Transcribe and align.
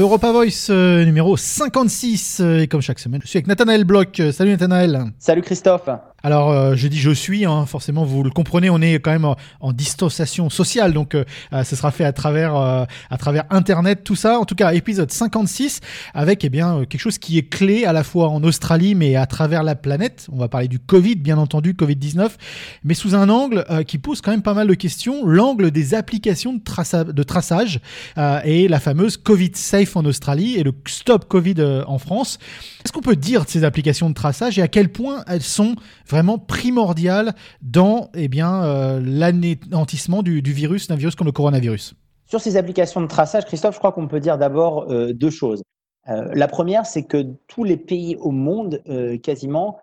Europa 0.00 0.32
Voice 0.32 0.68
euh, 0.70 1.04
numéro 1.04 1.36
56. 1.36 2.40
euh, 2.40 2.60
et 2.60 2.68
comme 2.68 2.80
chaque 2.80 2.98
semaine, 2.98 3.20
je 3.22 3.28
suis 3.28 3.36
avec 3.36 3.46
Nathanaël 3.46 3.84
Bloch. 3.84 4.18
Euh, 4.20 4.32
Salut 4.32 4.50
Nathanaël. 4.52 5.04
Salut 5.18 5.42
Christophe. 5.42 5.88
Alors, 6.22 6.50
euh, 6.50 6.74
je 6.76 6.86
dis 6.88 6.98
je 6.98 7.10
suis, 7.10 7.46
hein, 7.46 7.64
forcément, 7.66 8.04
vous 8.04 8.22
le 8.22 8.30
comprenez, 8.30 8.68
on 8.68 8.80
est 8.82 8.94
quand 9.00 9.10
même 9.10 9.24
en, 9.24 9.72
distanciation 9.72 10.50
sociale, 10.50 10.92
donc 10.92 11.14
euh, 11.14 11.24
euh, 11.52 11.64
ce 11.64 11.76
sera 11.76 11.90
fait 11.90 12.04
à 12.04 12.12
travers, 12.12 12.56
euh, 12.56 12.84
à 13.08 13.16
travers 13.16 13.44
Internet, 13.50 14.04
tout 14.04 14.16
ça. 14.16 14.38
En 14.38 14.44
tout 14.44 14.54
cas, 14.54 14.72
épisode 14.72 15.10
56, 15.10 15.80
avec 16.12 16.44
eh 16.44 16.50
bien, 16.50 16.78
euh, 16.78 16.84
quelque 16.84 17.00
chose 17.00 17.18
qui 17.18 17.38
est 17.38 17.48
clé 17.48 17.84
à 17.84 17.92
la 17.92 18.04
fois 18.04 18.28
en 18.28 18.42
Australie, 18.42 18.94
mais 18.94 19.16
à 19.16 19.26
travers 19.26 19.62
la 19.62 19.74
planète. 19.74 20.26
On 20.30 20.36
va 20.36 20.48
parler 20.48 20.68
du 20.68 20.78
Covid, 20.78 21.16
bien 21.16 21.38
entendu, 21.38 21.72
Covid-19, 21.72 22.30
mais 22.84 22.94
sous 22.94 23.14
un 23.14 23.28
angle 23.28 23.64
euh, 23.70 23.82
qui 23.82 23.98
pose 23.98 24.20
quand 24.20 24.30
même 24.30 24.42
pas 24.42 24.54
mal 24.54 24.66
de 24.66 24.74
questions, 24.74 25.24
l'angle 25.24 25.70
des 25.70 25.94
applications 25.94 26.52
de, 26.52 26.60
traça- 26.60 27.04
de 27.10 27.22
traçage 27.22 27.80
et 28.44 28.68
la 28.68 28.80
fameuse 28.80 29.16
Covid 29.16 29.52
Safe 29.54 29.96
en 29.96 30.04
Australie 30.04 30.56
et 30.56 30.62
le 30.62 30.72
Stop 30.86 31.26
Covid 31.28 31.82
en 31.86 31.98
France. 31.98 32.38
Qu'est-ce 32.82 32.92
qu'on 32.92 33.00
peut 33.00 33.16
dire 33.16 33.44
de 33.44 33.50
ces 33.50 33.64
applications 33.64 34.08
de 34.08 34.14
traçage 34.14 34.58
et 34.58 34.62
à 34.62 34.68
quel 34.68 34.90
point 34.90 35.24
elles 35.26 35.42
sont 35.42 35.76
vraiment 36.10 36.38
primordiales 36.38 37.34
dans 37.62 38.10
eh 38.14 38.28
bien, 38.28 38.64
euh, 38.64 39.00
l'anéantissement 39.02 40.22
du, 40.22 40.40
virus, 40.40 40.88
d'un 40.88 40.96
virus 40.96 41.14
comme 41.14 41.26
le 41.26 41.32
coronavirus 41.32 41.94
Sur 42.26 42.40
ces 42.40 42.56
applications 42.56 43.00
de 43.00 43.06
traçage, 43.06 43.46
Christophe, 43.46 43.74
je 43.74 43.78
crois 43.78 43.92
qu'on 43.92 44.08
peut 44.08 44.20
dire 44.20 44.36
d'abord 44.36 44.90
euh, 44.90 45.12
deux 45.12 45.30
choses. 45.30 45.62
Euh, 46.08 46.30
la 46.34 46.48
première, 46.48 46.86
c'est 46.86 47.04
que 47.04 47.26
tous 47.46 47.64
les 47.64 47.76
pays 47.76 48.16
au 48.16 48.30
monde, 48.30 48.82
euh, 48.88 49.16
quasiment, 49.16 49.78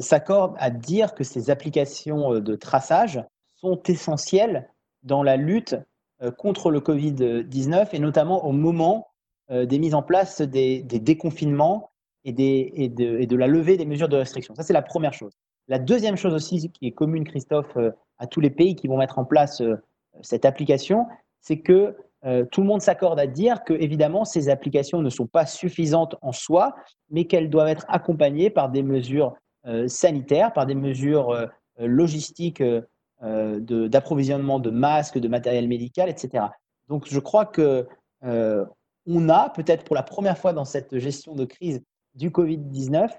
s'accordent 0.00 0.56
à 0.58 0.68
dire 0.68 1.14
que 1.14 1.24
ces 1.24 1.48
applications 1.48 2.40
de 2.40 2.56
traçage 2.56 3.22
sont 3.54 3.80
essentielles 3.86 4.68
dans 5.02 5.22
la 5.22 5.38
lutte 5.38 5.76
contre 6.36 6.70
le 6.70 6.80
Covid-19 6.80 7.88
et 7.92 7.98
notamment 7.98 8.44
au 8.44 8.52
moment 8.52 9.06
des 9.48 9.78
mises 9.78 9.94
en 9.94 10.02
place 10.02 10.42
des, 10.42 10.82
déconfinements 10.82 11.90
et, 12.24 12.32
de, 12.32 13.18
et 13.18 13.26
de 13.26 13.36
la 13.36 13.46
levée 13.46 13.78
des 13.78 13.86
mesures 13.86 14.10
de 14.10 14.16
restriction. 14.16 14.54
Ça, 14.56 14.62
c'est 14.62 14.74
la 14.74 14.82
première 14.82 15.14
chose. 15.14 15.32
La 15.68 15.78
deuxième 15.78 16.16
chose 16.16 16.32
aussi 16.32 16.70
qui 16.70 16.86
est 16.86 16.92
commune, 16.92 17.24
Christophe, 17.24 17.76
euh, 17.76 17.90
à 18.18 18.26
tous 18.26 18.40
les 18.40 18.50
pays 18.50 18.74
qui 18.74 18.88
vont 18.88 18.96
mettre 18.96 19.18
en 19.18 19.24
place 19.24 19.60
euh, 19.60 19.76
cette 20.22 20.46
application, 20.46 21.06
c'est 21.40 21.60
que 21.60 21.94
euh, 22.24 22.44
tout 22.50 22.62
le 22.62 22.66
monde 22.66 22.80
s'accorde 22.80 23.20
à 23.20 23.26
dire 23.26 23.62
que, 23.64 23.74
évidemment, 23.74 24.24
ces 24.24 24.48
applications 24.48 25.02
ne 25.02 25.10
sont 25.10 25.26
pas 25.26 25.46
suffisantes 25.46 26.16
en 26.22 26.32
soi, 26.32 26.74
mais 27.10 27.26
qu'elles 27.26 27.50
doivent 27.50 27.68
être 27.68 27.84
accompagnées 27.88 28.50
par 28.50 28.70
des 28.70 28.82
mesures 28.82 29.34
sanitaires, 29.86 30.54
par 30.54 30.64
des 30.64 30.74
mesures 30.74 31.46
logistiques 31.78 32.62
d'approvisionnement 33.20 34.60
de, 34.60 34.70
masques, 34.70 35.18
de 35.18 35.28
matériel 35.28 35.68
médical, 35.68 36.08
etc. 36.08 36.46
Donc, 36.88 37.06
je 37.06 37.20
crois 37.20 37.44
que 37.44 37.86
on 38.22 39.28
a 39.28 39.50
peut-être 39.50 39.84
pour 39.84 39.94
la 39.94 40.02
première 40.02 40.38
fois 40.38 40.54
dans 40.54 40.64
cette 40.64 40.98
gestion 40.98 41.34
de 41.34 41.44
crise 41.44 41.82
du 42.14 42.30
Covid-19 42.30 43.10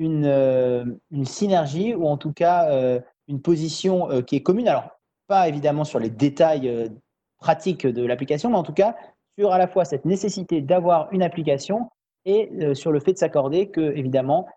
une, 0.00 0.24
euh, 0.24 0.84
une 1.10 1.26
synergie 1.26 1.94
ou 1.94 2.06
en 2.06 2.16
tout 2.16 2.32
cas 2.32 2.70
euh, 2.70 3.00
une 3.28 3.40
position 3.40 4.10
euh, 4.10 4.22
qui 4.22 4.34
est 4.34 4.42
commune. 4.42 4.66
Alors, 4.66 4.88
pas 5.28 5.46
évidemment 5.46 5.84
sur 5.84 6.00
les 6.00 6.10
détails 6.10 6.90
pratiques 7.38 7.86
de 7.86 8.04
l'application, 8.04 8.50
mais 8.50 8.56
en 8.56 8.64
tout 8.64 8.72
cas 8.72 8.96
sur 9.38 9.52
à 9.52 9.58
la 9.58 9.68
fois 9.68 9.84
cette 9.84 10.04
nécessité 10.04 10.60
d'avoir 10.60 11.12
une 11.12 11.22
application 11.22 11.88
et 12.24 12.50
sur 12.74 12.90
le 12.90 12.98
fait 12.98 13.12
de 13.12 13.18
s'accorder 13.18 13.68
que, 13.68 13.80
évidemment, 13.96 14.48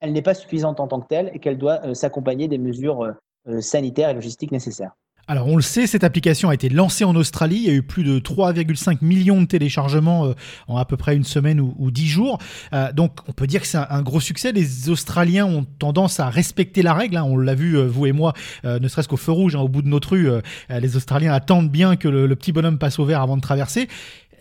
elle 0.00 0.12
n'est 0.12 0.20
pas 0.20 0.34
suffisante 0.34 0.80
en 0.80 0.86
tant 0.86 1.00
que 1.00 1.08
telle 1.08 1.30
et 1.32 1.38
qu'elle 1.38 1.56
doit 1.56 1.94
s'accompagner 1.94 2.46
des 2.46 2.58
mesures 2.58 3.14
sanitaires 3.60 4.10
et 4.10 4.14
logistiques 4.14 4.52
nécessaires. 4.52 4.92
Alors 5.30 5.46
on 5.46 5.56
le 5.56 5.62
sait, 5.62 5.86
cette 5.86 6.04
application 6.04 6.48
a 6.48 6.54
été 6.54 6.70
lancée 6.70 7.04
en 7.04 7.14
Australie, 7.14 7.56
il 7.56 7.64
y 7.64 7.68
a 7.68 7.74
eu 7.74 7.82
plus 7.82 8.02
de 8.02 8.18
3,5 8.18 9.00
millions 9.02 9.42
de 9.42 9.46
téléchargements 9.46 10.24
euh, 10.24 10.32
en 10.68 10.78
à 10.78 10.86
peu 10.86 10.96
près 10.96 11.14
une 11.14 11.24
semaine 11.24 11.60
ou, 11.60 11.90
10 11.90 12.06
jours. 12.06 12.38
Euh, 12.72 12.94
donc 12.94 13.18
on 13.28 13.32
peut 13.32 13.46
dire 13.46 13.60
que 13.60 13.66
c'est 13.66 13.76
un, 13.76 14.00
gros 14.00 14.20
succès. 14.20 14.52
Les 14.52 14.88
Australiens 14.88 15.44
ont 15.44 15.66
tendance 15.78 16.18
à 16.18 16.30
respecter 16.30 16.80
la 16.80 16.94
règle. 16.94 17.18
hein. 17.18 17.24
On 17.24 17.36
l'a 17.36 17.54
vu, 17.54 17.76
euh, 17.76 17.84
vous 17.84 18.06
et 18.06 18.12
moi, 18.12 18.32
ne 18.64 18.88
serait-ce 18.88 19.08
qu'au 19.08 19.18
feu 19.18 19.32
rouge, 19.32 19.54
hein, 19.54 19.60
au 19.60 19.68
bout 19.68 19.82
de 19.82 19.88
notre 19.88 20.12
rue, 20.12 20.30
les 20.70 20.96
Australiens 20.96 21.34
attendent 21.34 21.70
bien 21.70 21.96
que 21.96 22.08
le 22.08 22.34
petit 22.34 22.52
bonhomme 22.52 22.78
passe 22.78 22.98
au 22.98 23.04
vert 23.04 23.20
avant 23.20 23.36
de 23.36 23.42
traverser. 23.42 23.88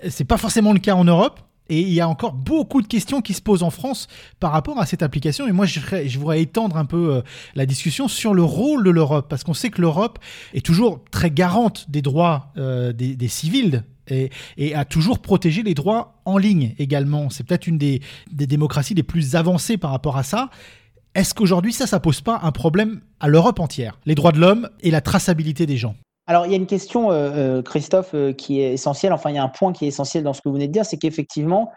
C'est 0.07 0.23
pas 0.23 0.37
forcément 0.37 0.71
le 0.71 0.79
cas 0.79 0.95
en 0.95 1.03
Europe. 1.03 1.46
Et 1.69 1.81
il 1.81 1.93
y 1.93 2.01
a 2.01 2.07
encore 2.07 2.33
beaucoup 2.33 2.81
de 2.81 2.87
questions 2.87 3.21
qui 3.21 3.33
se 3.33 3.41
posent 3.41 3.63
en 3.63 3.69
France 3.69 4.07
par 4.39 4.51
rapport 4.51 4.79
à 4.79 4.85
cette 4.85 5.03
application. 5.03 5.47
Et 5.47 5.51
moi, 5.51 5.65
je, 5.65 5.79
voudrais 6.17 6.41
étendre 6.41 6.77
un 6.77 6.85
peu 6.85 7.15
euh, 7.15 7.21
la 7.55 7.65
discussion 7.65 8.07
sur 8.07 8.33
le 8.33 8.43
rôle 8.43 8.83
de 8.83 8.89
l'Europe, 8.89 9.27
parce 9.29 9.43
qu'on 9.43 9.53
sait 9.53 9.69
que 9.69 9.81
l'Europe 9.81 10.19
est 10.53 10.65
toujours 10.65 11.03
très 11.11 11.31
garante 11.31 11.89
des 11.89 12.01
droits 12.01 12.51
euh, 12.57 12.93
des, 12.93 13.27
civils 13.27 13.83
et, 14.07 14.29
et 14.57 14.73
a 14.73 14.85
toujours 14.85 15.19
protégé 15.19 15.63
les 15.63 15.73
droits 15.73 16.21
en 16.25 16.37
ligne 16.37 16.73
également. 16.79 17.29
C'est 17.29 17.43
peut-être 17.43 17.67
une 17.67 17.77
des, 17.77 18.01
des 18.31 18.47
démocraties 18.47 18.93
les 18.93 19.03
plus 19.03 19.35
avancées 19.35 19.77
par 19.77 19.91
rapport 19.91 20.17
à 20.17 20.23
ça. 20.23 20.49
Est-ce 21.15 21.33
qu'aujourd'hui, 21.33 21.73
ça, 21.73 21.87
ça 21.87 21.99
pose 21.99 22.21
pas 22.21 22.39
un 22.43 22.51
problème 22.51 23.01
à 23.19 23.27
l'Europe 23.27 23.59
entière? 23.59 23.99
Les 24.05 24.13
droits 24.15 24.31
de 24.31 24.39
l'homme 24.39 24.69
et 24.81 24.91
la 24.91 25.01
traçabilité 25.01 25.65
des 25.65 25.77
gens 25.77 25.95
Alors, 26.29 26.45
il 26.45 26.51
y 26.51 26.55
a 26.55 26.57
une 26.57 26.67
question, 26.67 27.09
euh, 27.09 27.59
euh, 27.59 27.61
Christophe, 27.61 28.13
euh, 28.13 28.33
qui 28.33 28.59
est 28.59 28.73
essentielle. 28.73 29.13
Enfin, 29.13 29.29
il 29.29 29.37
y 29.37 29.39
a 29.39 29.43
un 29.43 29.47
point 29.47 29.71
qui 29.71 29.85
est 29.85 29.87
essentiel 29.87 30.25
dans 30.25 30.33
ce 30.33 30.41
que 30.41 30.49
vous 30.49 30.55
venez 30.55 30.67
de 30.67 30.73
dire, 30.73 30.85
c'est 30.85 30.97
qu'effectivement, 30.97 31.71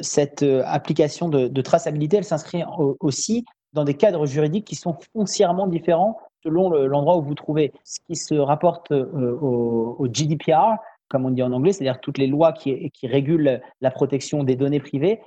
cette 0.00 0.42
application 0.64 1.28
de, 1.28 1.60
traçabilité, 1.60 2.16
elle 2.16 2.24
s'inscrit 2.24 2.64
au- 2.78 2.96
aussi 3.00 3.44
dans 3.74 3.84
des 3.84 3.92
cadres 3.92 4.24
juridiques 4.24 4.66
qui 4.66 4.74
sont 4.74 4.96
foncièrement 5.12 5.66
différents 5.66 6.18
selon 6.42 6.70
le- 6.70 6.86
l'endroit 6.86 7.18
où 7.18 7.22
vous 7.22 7.34
trouvez. 7.34 7.70
Ce 7.84 7.98
qui 8.06 8.16
se 8.16 8.34
rapporte 8.34 8.90
au, 8.90 10.06
GDPR, 10.10 10.76
comme 11.08 11.26
on 11.26 11.30
dit 11.30 11.42
en 11.42 11.52
anglais, 11.52 11.74
c'est-à-dire 11.74 12.00
toutes 12.00 12.16
les 12.16 12.26
lois 12.26 12.54
qui, 12.54 12.90
régulent 13.02 13.60
la 13.82 13.90
protection 13.90 14.44
des 14.44 14.56
données 14.56 14.80
privées. 14.80 15.20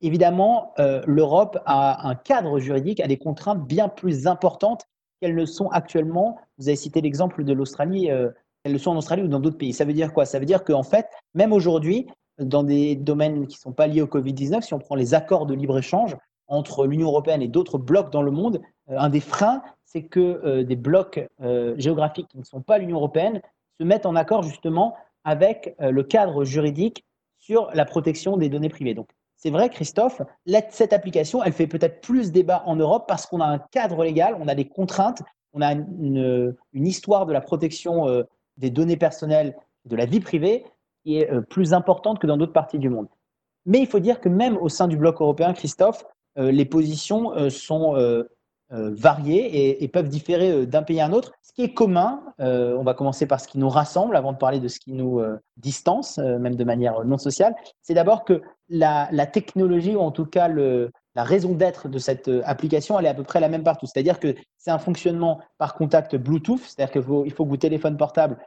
Évidemment, 0.00 0.74
l'Europe 1.06 1.58
a 1.66 2.08
un 2.08 2.14
cadre 2.14 2.60
juridique, 2.60 3.00
a 3.00 3.08
des 3.08 3.18
contraintes 3.18 3.66
bien 3.66 3.88
plus 3.88 4.28
importantes 4.28 4.86
qu'elles 5.22 5.36
ne 5.36 5.46
sont 5.46 5.68
actuellement. 5.68 6.36
Vous 6.58 6.68
avez 6.68 6.76
cité 6.76 7.00
l'exemple 7.00 7.44
de 7.44 7.52
l'Australie, 7.52 8.10
euh, 8.10 8.30
elles 8.64 8.72
le 8.72 8.78
sont 8.78 8.90
en 8.90 8.96
Australie 8.96 9.22
ou 9.22 9.28
dans 9.28 9.38
d'autres 9.38 9.56
pays. 9.56 9.72
Ça 9.72 9.84
veut 9.84 9.92
dire 9.92 10.12
quoi? 10.12 10.24
Ça 10.24 10.40
veut 10.40 10.44
dire 10.44 10.64
qu'en 10.64 10.82
fait, 10.82 11.06
même 11.34 11.52
aujourd'hui, 11.52 12.08
dans 12.38 12.64
des 12.64 12.96
domaines 12.96 13.46
qui 13.46 13.56
ne 13.56 13.60
sont 13.60 13.72
pas 13.72 13.86
liés 13.86 14.02
au 14.02 14.06
Covid-19, 14.06 14.62
si 14.62 14.74
on 14.74 14.80
prend 14.80 14.96
les 14.96 15.14
accords 15.14 15.46
de 15.46 15.54
libre-échange 15.54 16.16
entre 16.48 16.86
l'Union 16.86 17.06
européenne 17.06 17.40
et 17.40 17.46
d'autres 17.46 17.78
blocs 17.78 18.10
dans 18.10 18.22
le 18.22 18.32
monde, 18.32 18.60
euh, 18.90 18.98
un 18.98 19.08
des 19.08 19.20
freins, 19.20 19.62
c'est 19.84 20.02
que 20.02 20.40
euh, 20.44 20.64
des 20.64 20.76
blocs 20.76 21.20
géographiques 21.76 22.28
qui 22.28 22.38
ne 22.38 22.44
sont 22.44 22.60
pas 22.60 22.78
l'Union 22.78 22.96
européenne 22.96 23.40
se 23.78 23.84
mettent 23.84 24.06
en 24.06 24.16
accord 24.16 24.42
justement 24.42 24.96
avec 25.24 25.76
le 25.78 26.02
cadre 26.02 26.44
juridique 26.44 27.04
sur 27.38 27.70
la 27.74 27.84
protection 27.84 28.36
des 28.36 28.48
données 28.48 28.68
privées. 28.68 28.96
C'est 29.42 29.50
vrai, 29.50 29.70
Christophe, 29.70 30.22
cette 30.70 30.92
application, 30.92 31.42
elle 31.42 31.52
fait 31.52 31.66
peut-être 31.66 32.00
plus 32.00 32.30
débat 32.30 32.62
en 32.64 32.76
Europe 32.76 33.06
parce 33.08 33.26
qu'on 33.26 33.40
a 33.40 33.44
un 33.44 33.58
cadre 33.58 34.04
légal, 34.04 34.36
on 34.38 34.46
a 34.46 34.54
des 34.54 34.68
contraintes, 34.68 35.20
on 35.52 35.60
a 35.60 35.72
une, 35.72 36.54
histoire 36.74 37.26
de 37.26 37.32
la 37.32 37.40
protection 37.40 38.06
euh, 38.06 38.22
des 38.56 38.70
données 38.70 38.96
personnelles, 38.96 39.56
de 39.84 39.96
la 39.96 40.06
vie 40.06 40.20
privée, 40.20 40.64
qui 41.02 41.18
est 41.18 41.28
euh, 41.28 41.40
plus 41.40 41.74
importante 41.74 42.20
que 42.20 42.28
dans 42.28 42.36
d'autres 42.36 42.52
parties 42.52 42.78
du 42.78 42.88
monde. 42.88 43.08
Mais 43.66 43.80
il 43.80 43.88
faut 43.88 43.98
dire 43.98 44.20
que 44.20 44.28
même 44.28 44.56
au 44.58 44.68
sein 44.68 44.86
du 44.86 44.96
bloc 44.96 45.20
européen, 45.20 45.54
Christophe, 45.54 46.04
euh, 46.38 46.52
les 46.52 46.64
positions 46.64 47.50
sont 47.50 47.96
euh, 48.72 48.90
variées 48.94 49.84
et, 49.84 49.88
peuvent 49.88 50.08
différer 50.08 50.50
euh, 50.50 50.66
d'un 50.66 50.82
pays 50.82 50.98
à 50.98 51.04
un 51.04 51.12
autre. 51.12 51.32
Ce 51.42 51.52
qui 51.52 51.62
est 51.62 51.74
commun, 51.74 52.22
euh, 52.40 52.74
on 52.78 52.84
va 52.84 52.94
commencer 52.94 53.26
par 53.26 53.38
ce 53.38 53.46
qui 53.46 53.58
nous 53.58 53.68
rassemble 53.68 54.16
avant 54.16 54.32
de 54.32 54.38
parler 54.38 54.60
de 54.60 54.68
ce 54.68 54.80
qui 54.80 54.94
nous 54.94 55.20
distance, 55.58 56.16
même 56.16 56.54
de 56.54 56.64
manière 56.64 57.04
non 57.04 57.18
sociale, 57.18 57.54
c'est 57.82 57.92
d'abord 57.92 58.24
que 58.24 58.40
la, 58.70 59.08
technologie, 59.26 59.94
ou 59.94 60.00
en 60.00 60.10
tout 60.10 60.24
cas 60.24 60.48
la 60.48 61.24
raison 61.24 61.52
d'être 61.52 61.88
de 61.88 61.98
cette 61.98 62.30
application, 62.44 62.98
elle 62.98 63.04
est 63.04 63.10
à 63.10 63.14
peu 63.14 63.24
près 63.24 63.40
la 63.40 63.50
même 63.50 63.62
partout. 63.62 63.84
C'est-à-dire 63.84 64.18
que 64.18 64.34
c'est 64.56 64.70
un 64.70 64.78
fonctionnement 64.78 65.40
par 65.58 65.74
contact 65.74 66.16
Bluetooth, 66.16 66.60
c'est-à-dire 66.60 66.92
qu'il 66.92 67.02
faut, 67.02 67.24
que 67.24 67.50
vos 67.50 67.56
téléphones 67.58 67.98
portables 67.98 68.38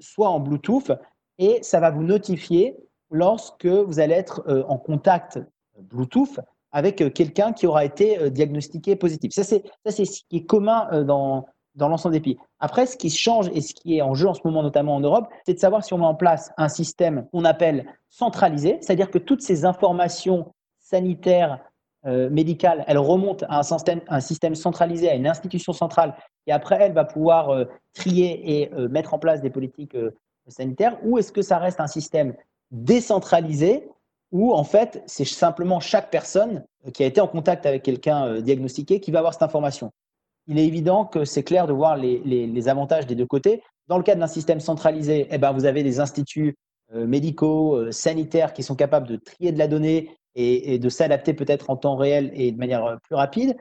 soient 0.00 0.30
en 0.30 0.40
Bluetooth 0.40 0.92
et 1.38 1.58
ça 1.62 1.80
va 1.80 1.90
vous 1.90 2.02
notifier 2.02 2.76
lorsque 3.10 3.66
vous 3.66 4.00
allez 4.00 4.14
être 4.14 4.42
en 4.68 4.78
contact 4.78 5.38
Bluetooth 5.78 6.40
avec 6.76 7.00
euh, 7.00 7.08
quelqu'un 7.08 7.54
qui 7.54 7.66
aura 7.66 7.86
été 7.86 8.18
euh, 8.18 8.28
diagnostiqué 8.28 8.96
positif. 8.96 9.32
Ça, 9.32 9.44
c'est 9.44 9.64
ce 10.04 10.20
qui 10.28 10.36
est 10.36 10.44
commun 10.44 10.86
euh, 10.92 11.04
dans, 11.04 11.46
dans 11.74 11.88
l'ensemble 11.88 12.12
des 12.12 12.20
pays. 12.20 12.36
Après, 12.60 12.84
ce 12.84 12.98
qui 12.98 13.08
change 13.08 13.48
et 13.54 13.62
ce 13.62 13.72
qui 13.72 13.96
est 13.96 14.02
en 14.02 14.12
jeu 14.12 14.28
en 14.28 14.34
ce 14.34 14.42
moment, 14.44 14.62
notamment 14.62 14.94
en 14.94 15.00
Europe, 15.00 15.26
c'est 15.46 15.54
de 15.54 15.58
savoir 15.58 15.82
si 15.82 15.94
on 15.94 15.98
met 15.98 16.04
en 16.04 16.14
place 16.14 16.52
un 16.58 16.68
système 16.68 17.28
qu'on 17.32 17.46
appelle 17.46 17.86
centralisé, 18.10 18.76
c'est-à-dire 18.82 19.10
que 19.10 19.16
toutes 19.16 19.40
ces 19.40 19.64
informations 19.64 20.52
sanitaires, 20.78 21.58
médicales, 22.30 22.84
elles 22.86 22.98
remontent 22.98 23.44
à 23.48 23.58
un 23.58 24.20
système, 24.20 24.54
centralisé, 24.54 25.10
à 25.10 25.16
une 25.16 25.26
institution 25.26 25.72
centrale, 25.72 26.14
et 26.46 26.52
après, 26.52 26.76
elle 26.80 26.92
va 26.92 27.04
pouvoir 27.04 27.66
trier 27.94 28.62
et 28.62 28.70
mettre 28.88 29.12
en 29.12 29.18
place 29.18 29.42
des 29.42 29.50
politiques 29.50 29.96
sanitaires, 30.46 30.96
ou 31.02 31.18
est-ce 31.18 31.32
que 31.32 31.42
ça 31.42 31.58
reste 31.58 31.80
un 31.80 31.88
système 31.88 32.34
décentralisé 32.70 33.88
où 34.36 34.52
en 34.52 34.64
fait 34.64 35.02
c'est 35.06 35.24
simplement 35.24 35.80
chaque 35.80 36.10
personne 36.10 36.62
euh, 36.86 36.90
qui 36.90 37.02
a 37.02 37.06
été 37.06 37.22
en 37.22 37.26
contact 37.26 37.64
avec 37.64 37.82
quelqu'un 37.82 38.26
euh, 38.26 38.40
diagnostiqué 38.42 39.00
qui 39.00 39.10
va 39.10 39.20
avoir 39.20 39.32
cette 39.32 39.42
information. 39.42 39.90
Il 40.46 40.58
est 40.58 40.66
évident 40.66 41.06
que 41.06 41.24
c'est 41.24 41.42
clair 41.42 41.66
de 41.66 41.72
voir 41.72 41.96
les, 41.96 42.18
les, 42.18 42.68
avantages 42.68 43.06
des 43.06 43.16
deux 43.16 43.26
côtés. 43.26 43.62
Dans 43.88 43.96
le 43.96 44.04
cadre 44.04 44.20
d'un 44.20 44.28
système 44.28 44.60
centralisé, 44.60 45.26
eh 45.30 45.38
ben, 45.38 45.52
vous 45.52 45.64
avez 45.64 45.82
des 45.82 45.98
instituts 45.98 46.54
médicaux, 46.94 47.90
sanitaires 47.90 48.52
qui 48.52 48.62
sont 48.62 48.76
capables 48.76 49.08
de 49.08 49.16
trier 49.16 49.50
de 49.50 49.58
la 49.58 49.66
donnée 49.66 50.08
et, 50.36 50.78
de 50.78 50.88
s'adapter 50.88 51.34
peut-être 51.34 51.68
en 51.68 51.76
temps 51.76 51.96
réel 51.96 52.30
et 52.32 52.52
de 52.52 52.58
manière 52.58 52.96
plus 53.02 53.16
rapide. 53.16 53.56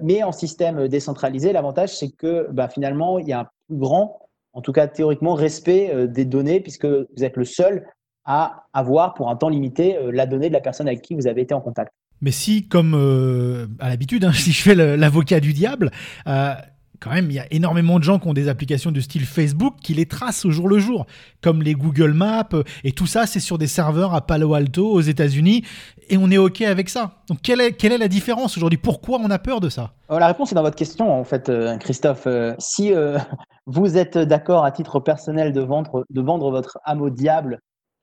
mais 0.00 0.22
en 0.22 0.32
système 0.32 0.88
décentralisé, 0.88 1.52
l'avantage, 1.52 1.94
c'est 1.94 2.12
que 2.12 2.48
bah, 2.50 2.68
finalement, 2.70 3.18
il 3.18 3.28
y 3.28 3.34
a 3.34 3.40
un 3.40 3.48
plus 3.68 3.76
grand, 3.76 4.26
en 4.54 4.62
tout 4.62 4.72
cas 4.72 4.86
théoriquement, 4.86 5.34
respect 5.34 6.08
des 6.08 6.24
données, 6.24 6.60
puisque 6.60 6.86
vous 6.86 7.24
êtes 7.24 7.36
le 7.36 7.44
seul 7.44 7.86
à 8.26 8.66
avoir 8.72 9.14
pour 9.14 9.30
un 9.30 9.36
temps 9.36 9.48
limité 9.48 9.96
la 10.12 10.26
donnée 10.26 10.48
de 10.48 10.54
la 10.54 10.60
personne 10.60 10.88
avec 10.88 11.02
qui 11.02 11.14
vous 11.14 11.26
avez 11.26 11.42
été 11.42 11.54
en 11.54 11.60
contact. 11.60 11.92
Mais 12.20 12.30
si, 12.30 12.66
comme 12.66 12.94
euh, 12.94 13.66
à 13.78 13.88
l'habitude, 13.88 14.24
hein, 14.24 14.32
si 14.34 14.52
je 14.52 14.62
fais 14.62 14.74
l'avocat 14.74 15.40
du 15.40 15.52
diable, 15.52 15.90
euh, 16.26 16.54
quand 16.98 17.10
même, 17.10 17.30
il 17.30 17.34
y 17.34 17.38
a 17.38 17.46
énormément 17.50 17.98
de 17.98 18.04
gens 18.04 18.18
qui 18.18 18.26
ont 18.26 18.32
des 18.32 18.48
applications 18.48 18.90
de 18.90 19.00
style 19.00 19.26
Facebook 19.26 19.74
qui 19.82 19.92
les 19.92 20.06
tracent 20.06 20.46
au 20.46 20.50
jour 20.50 20.66
le 20.66 20.78
jour, 20.78 21.04
comme 21.42 21.62
les 21.62 21.74
Google 21.74 22.12
Maps, 22.12 22.48
et 22.84 22.92
tout 22.92 23.06
ça, 23.06 23.26
c'est 23.26 23.40
sur 23.40 23.58
des 23.58 23.66
serveurs 23.66 24.14
à 24.14 24.26
Palo 24.26 24.54
Alto, 24.54 24.90
aux 24.90 25.02
États-Unis, 25.02 25.62
et 26.08 26.16
on 26.16 26.30
est 26.30 26.38
OK 26.38 26.62
avec 26.62 26.88
ça. 26.88 27.18
Donc, 27.28 27.42
quelle 27.42 27.60
est, 27.60 27.72
quelle 27.72 27.92
est 27.92 27.98
la 27.98 28.08
différence 28.08 28.56
aujourd'hui? 28.56 28.78
Pourquoi 28.78 29.18
on 29.22 29.28
a 29.28 29.38
peur 29.38 29.60
de 29.60 29.68
ça? 29.68 29.90
Euh, 30.10 30.18
La 30.18 30.26
réponse 30.26 30.52
est 30.52 30.54
dans 30.54 30.62
votre 30.62 30.76
question, 30.76 31.12
en 31.12 31.24
fait, 31.24 31.52
Christophe. 31.80 32.26
si 32.58 32.92
vous 33.66 33.98
êtes 33.98 34.16
d'accord 34.16 34.64
à 34.64 34.70
titre 34.70 34.98
personnel 34.98 35.52
de 35.52 35.60
vendre, 35.60 36.06
de 36.08 36.20
vendre 36.22 36.50
votre 36.50 36.78
âme 36.86 37.02
au 37.02 37.10
diable 37.10 37.60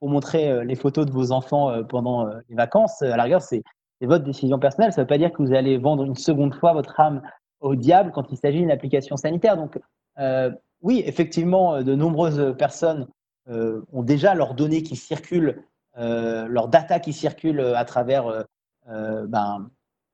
montrer 0.10 0.66
les 0.66 0.76
photos 0.76 1.06
de 1.06 1.12
vos 1.12 1.32
enfants 1.32 1.84
pendant 1.84 2.26
les 2.50 2.56
vacances, 2.56 3.02
à 3.02 3.16
la 3.16 3.24
rigueur, 3.24 3.42
c'est 3.42 3.64
votre 4.06 4.24
décision 4.24 4.60
personnelle. 4.60 4.92
Ça 4.92 5.02
ne 5.02 5.04
veut 5.04 5.08
pas 5.08 5.18
dire 5.18 5.32
que 5.32 5.42
vous 5.42 5.54
allez 5.54 5.78
vendre 5.78 6.04
une 6.04 6.16
seconde 6.16 6.54
fois 6.54 6.74
votre 6.74 7.00
âme 7.00 7.22
au 7.60 7.76
diable 7.76 8.12
quand 8.12 8.32
il 8.32 8.38
s'agit 8.38 8.60
d'une 8.60 8.72
application 8.72 9.18
sanitaire. 9.18 9.58
Donc, 9.58 9.80
euh, 10.20 10.52
oui, 10.82 11.02
effectivement, 11.06 11.82
de 11.82 11.96
nombreuses 11.96 12.56
personnes 12.58 13.08
euh, 13.50 13.82
ont 13.92 14.04
déjà 14.04 14.36
leurs 14.36 14.54
données 14.54 14.84
qui 14.84 14.96
circulent, 14.96 15.64
euh, 15.98 16.46
leurs 16.48 16.68
data 16.68 17.00
qui 17.00 17.14
circulent 17.14 17.74
à 17.76 17.86
travers 17.86 18.46
ben, 18.88 19.70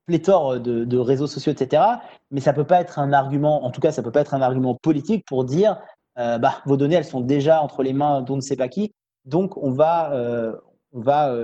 pléthore 0.05 0.59
de, 0.59 0.97
réseaux 0.97 1.27
sociaux, 1.27 1.51
etc. 1.51 1.83
Mais 2.31 2.39
ça 2.39 2.51
ne 2.51 2.55
peut 2.55 2.67
pas 2.67 2.81
être 2.81 2.99
un 2.99 3.13
argument, 3.13 3.65
en 3.65 3.71
tout 3.71 3.81
cas, 3.81 3.91
ça 3.91 4.01
ne 4.01 4.05
peut 4.05 4.11
pas 4.11 4.21
être 4.21 4.33
un 4.33 4.41
argument 4.41 4.75
politique 4.75 5.25
pour 5.25 5.43
dire 5.43 5.81
bah, 6.15 6.61
vos 6.65 6.77
données, 6.77 6.95
elles 6.95 7.05
sont 7.05 7.21
déjà 7.21 7.61
entre 7.61 7.81
les 7.81 7.93
mains 7.93 8.21
d'on 8.21 8.35
ne 8.35 8.41
sait 8.41 8.57
pas 8.57 8.67
qui. 8.67 8.93
Donc, 9.25 9.57
on 9.57 9.71
va, 9.71 10.13
on 10.93 11.01
va 11.01 11.35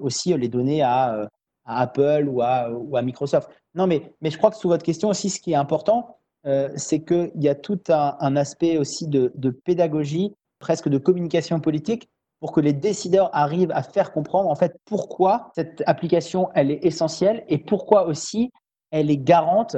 aussi 0.00 0.36
les 0.36 0.48
donner 0.48 0.82
à 0.82 1.28
à 1.70 1.82
Apple 1.82 2.28
ou 2.28 2.42
à, 2.42 3.02
Microsoft. 3.02 3.48
Non, 3.74 3.86
mais, 3.86 4.12
mais 4.20 4.30
je 4.30 4.38
crois 4.38 4.50
que 4.50 4.56
sous 4.56 4.68
votre 4.68 4.84
question 4.84 5.08
aussi, 5.08 5.30
ce 5.30 5.40
qui 5.40 5.52
est 5.52 5.56
important, 5.56 6.16
euh, 6.46 6.70
c'est 6.74 7.00
qu'il 7.04 7.30
y 7.36 7.48
a 7.48 7.54
tout 7.54 7.80
un, 7.88 8.36
aspect 8.36 8.78
aussi 8.78 9.06
de, 9.06 9.50
pédagogie, 9.64 10.34
presque 10.58 10.88
de 10.88 10.98
communication 10.98 11.60
politique, 11.60 12.08
pour 12.40 12.52
que 12.52 12.60
les 12.60 12.72
décideurs 12.72 13.30
arrivent 13.34 13.72
à 13.72 13.82
faire 13.82 14.12
comprendre 14.12 14.48
en 14.48 14.54
fait 14.54 14.74
pourquoi 14.86 15.52
cette 15.54 15.82
application 15.86 16.48
elle 16.54 16.70
est 16.70 16.82
essentielle 16.86 17.44
et 17.48 17.58
pourquoi 17.58 18.06
aussi 18.06 18.50
elle 18.90 19.10
est 19.10 19.18
garante 19.18 19.76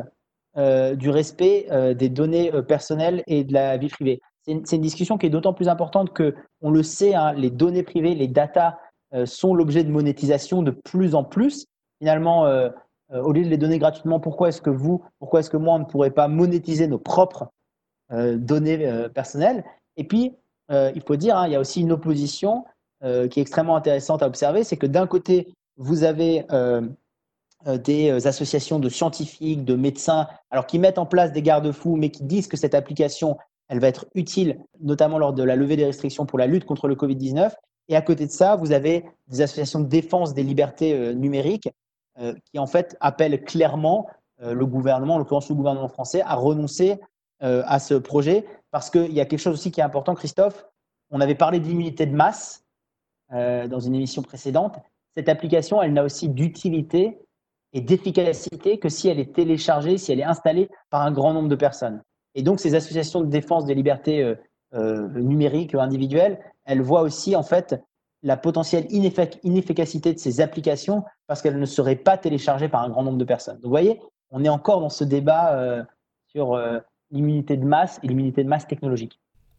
euh, 0.56 0.94
du 0.94 1.10
respect 1.10 1.66
euh, 1.72 1.93
des 1.93 2.08
données 2.08 2.52
personnelles 2.62 3.25
et 3.26 3.43
de 3.43 3.52
la 3.52 3.76
vie 3.78 3.88
privée. 3.88 4.20
C'est 4.44 4.76
une, 4.76 4.82
discussion 4.82 5.18
qui 5.18 5.26
est 5.26 5.30
d'autant 5.30 5.54
plus 5.54 5.68
importante 5.68 6.12
que 6.12 6.34
on 6.60 6.70
le 6.70 6.82
sait, 6.82 7.14
hein, 7.14 7.32
les 7.32 7.50
données 7.50 7.84
privées, 7.84 8.14
les 8.14 8.28
data 8.28 8.80
sont 9.24 9.54
l'objet 9.54 9.84
de 9.84 9.90
monétisation 9.90 10.62
de 10.62 10.70
plus 10.70 11.14
en 11.14 11.22
plus. 11.22 11.66
Finalement, 12.02 12.46
euh, 12.46 12.68
euh, 13.12 13.22
au 13.22 13.30
lieu 13.30 13.44
de 13.44 13.48
les 13.48 13.58
donner 13.58 13.78
gratuitement, 13.78 14.18
pourquoi 14.18 14.48
est-ce 14.48 14.60
que 14.60 14.70
vous, 14.70 15.04
pourquoi 15.20 15.38
est-ce 15.38 15.50
que 15.50 15.56
moi, 15.56 15.74
on 15.76 15.78
ne 15.78 15.84
pourrait 15.84 16.10
pas 16.10 16.26
monétiser 16.26 16.88
nos 16.88 16.98
propres 16.98 17.46
euh, 18.10 18.36
données 18.36 19.08
personnelles? 19.14 19.62
Et 19.96 20.02
puis, 20.02 20.34
il 20.70 21.02
faut 21.06 21.14
dire, 21.14 21.36
hein, 21.36 21.46
il 21.46 21.52
y 21.52 21.54
a 21.54 21.60
aussi 21.60 21.82
une 21.82 21.92
opposition 21.92 22.64
qui 23.02 23.38
est 23.38 23.42
extrêmement 23.42 23.76
intéressante 23.76 24.22
à 24.22 24.26
observer, 24.26 24.64
c'est 24.64 24.76
que 24.76 24.86
d'un 24.86 25.06
côté, 25.06 25.52
vous 25.76 26.02
avez 26.02 26.46
des 27.66 28.26
associations 28.26 28.78
de 28.78 28.88
scientifiques, 28.88 29.64
de 29.64 29.74
médecins, 29.74 30.28
alors 30.50 30.66
qui 30.66 30.78
mettent 30.78 30.98
en 30.98 31.04
place 31.04 31.30
des 31.32 31.42
garde-fous, 31.42 31.96
mais 31.96 32.10
qui 32.10 32.24
disent 32.24 32.48
que 32.48 32.56
cette 32.56 32.74
application, 32.74 33.36
elle 33.69 33.81
va 33.81 33.88
être 33.88 34.06
utile, 34.14 34.59
notamment 34.81 35.19
lors 35.19 35.32
de 35.32 35.43
la 35.43 35.56
levée 35.56 35.76
des 35.76 35.87
restrictions 35.87 36.26
pour 36.26 36.38
la 36.38 36.47
lutte 36.47 36.64
contre 36.64 36.88
le 36.88 36.94
Covid-19. 36.94 37.53
Et 37.88 37.97
à 37.97 38.03
côté 38.03 38.26
de 38.26 38.31
ça, 38.31 38.56
vous 38.56 38.73
avez 38.73 39.05
des 39.29 39.41
associations 39.41 39.81
de 39.81 39.88
défense 39.88 40.35
des 40.35 40.43
libertés 40.43 41.14
numériques 41.14 41.69
euh, 42.19 42.35
qui 42.44 42.59
en 42.59 42.67
fait 42.67 42.94
appelle 43.00 43.43
clairement 43.43 44.06
euh, 44.43 44.53
le 44.53 44.67
gouvernement, 44.67 45.14
en 45.14 45.19
l'occurrence 45.19 45.49
le 45.49 45.55
gouvernement 45.55 45.88
français, 45.88 46.20
à 46.20 46.35
renoncer 46.35 47.00
euh, 47.43 47.62
à 47.64 47.79
ce 47.79 47.94
projet 47.94 48.44
parce 48.70 48.91
qu'il 48.91 49.12
y 49.12 49.20
a 49.20 49.25
quelque 49.25 49.41
chose 49.41 49.55
aussi 49.55 49.70
qui 49.70 49.81
est 49.81 49.85
important, 49.85 50.14
Christophe. 50.14 50.67
On 51.11 51.23
avait 51.23 51.35
parlé 51.35 51.59
d'immunité 51.59 52.05
de 52.06 52.14
masse 52.14 52.64
dans 53.31 53.81
une 53.81 53.94
émission 53.94 54.20
précédente. 54.20 54.76
Cette 55.14 55.31
application, 55.31 55.81
elle 55.81 55.94
n'a 55.94 56.05
aussi 56.05 56.29
d'utilité 56.29 57.19
et 57.73 57.81
d'efficacité 57.81 58.79
que 58.79 58.91
si 58.91 59.09
elle 59.09 59.19
est 59.19 59.35
téléchargée, 59.35 59.97
si 59.97 60.12
elle 60.12 60.20
est 60.20 60.25
installée 60.25 60.69
par 60.91 61.00
un 61.00 61.12
grand 61.12 61.32
nombre 61.32 61.49
de 61.49 61.56
personnes. 61.56 62.03
Et 62.34 62.43
donc, 62.43 62.61
ces 62.61 62.75
associations 62.75 63.20
de 63.20 63.26
défense 63.26 63.64
des 63.64 63.75
libertés 63.75 64.34
numériques 64.73 65.75
individuelles, 65.75 66.38
elles 66.64 66.81
voient 66.81 67.02
aussi 67.02 67.37
en 67.37 67.43
fait 67.43 67.82
la 68.23 68.37
potentielle 68.37 68.87
inefficacité 68.90 70.12
de 70.12 70.19
ces 70.19 70.40
applications 70.40 71.05
parce 71.26 71.43
qu'elles 71.43 71.58
ne 71.58 71.67
seraient 71.67 71.96
pas 71.96 72.17
téléchargées 72.17 72.69
par 72.69 72.82
un 72.82 72.88
grand 72.88 73.02
nombre 73.02 73.19
de 73.19 73.25
personnes. 73.25 73.56
Donc, 73.56 73.64
vous 73.64 73.70
voyez, 73.70 74.00
on 74.31 74.44
est 74.44 74.49
encore 74.49 74.81
dans 74.81 74.88
ce 74.88 75.05
débat 75.05 75.55
euh, 75.55 75.82
sur 76.29 76.55
euh, 76.55 76.79
l'immunité 77.11 77.56
de 77.56 77.64
masse 77.64 77.99
et 78.02 78.08
l'immunité 78.08 78.44
de 78.44 78.49
masse 78.49 78.67
technologique. 78.67 79.19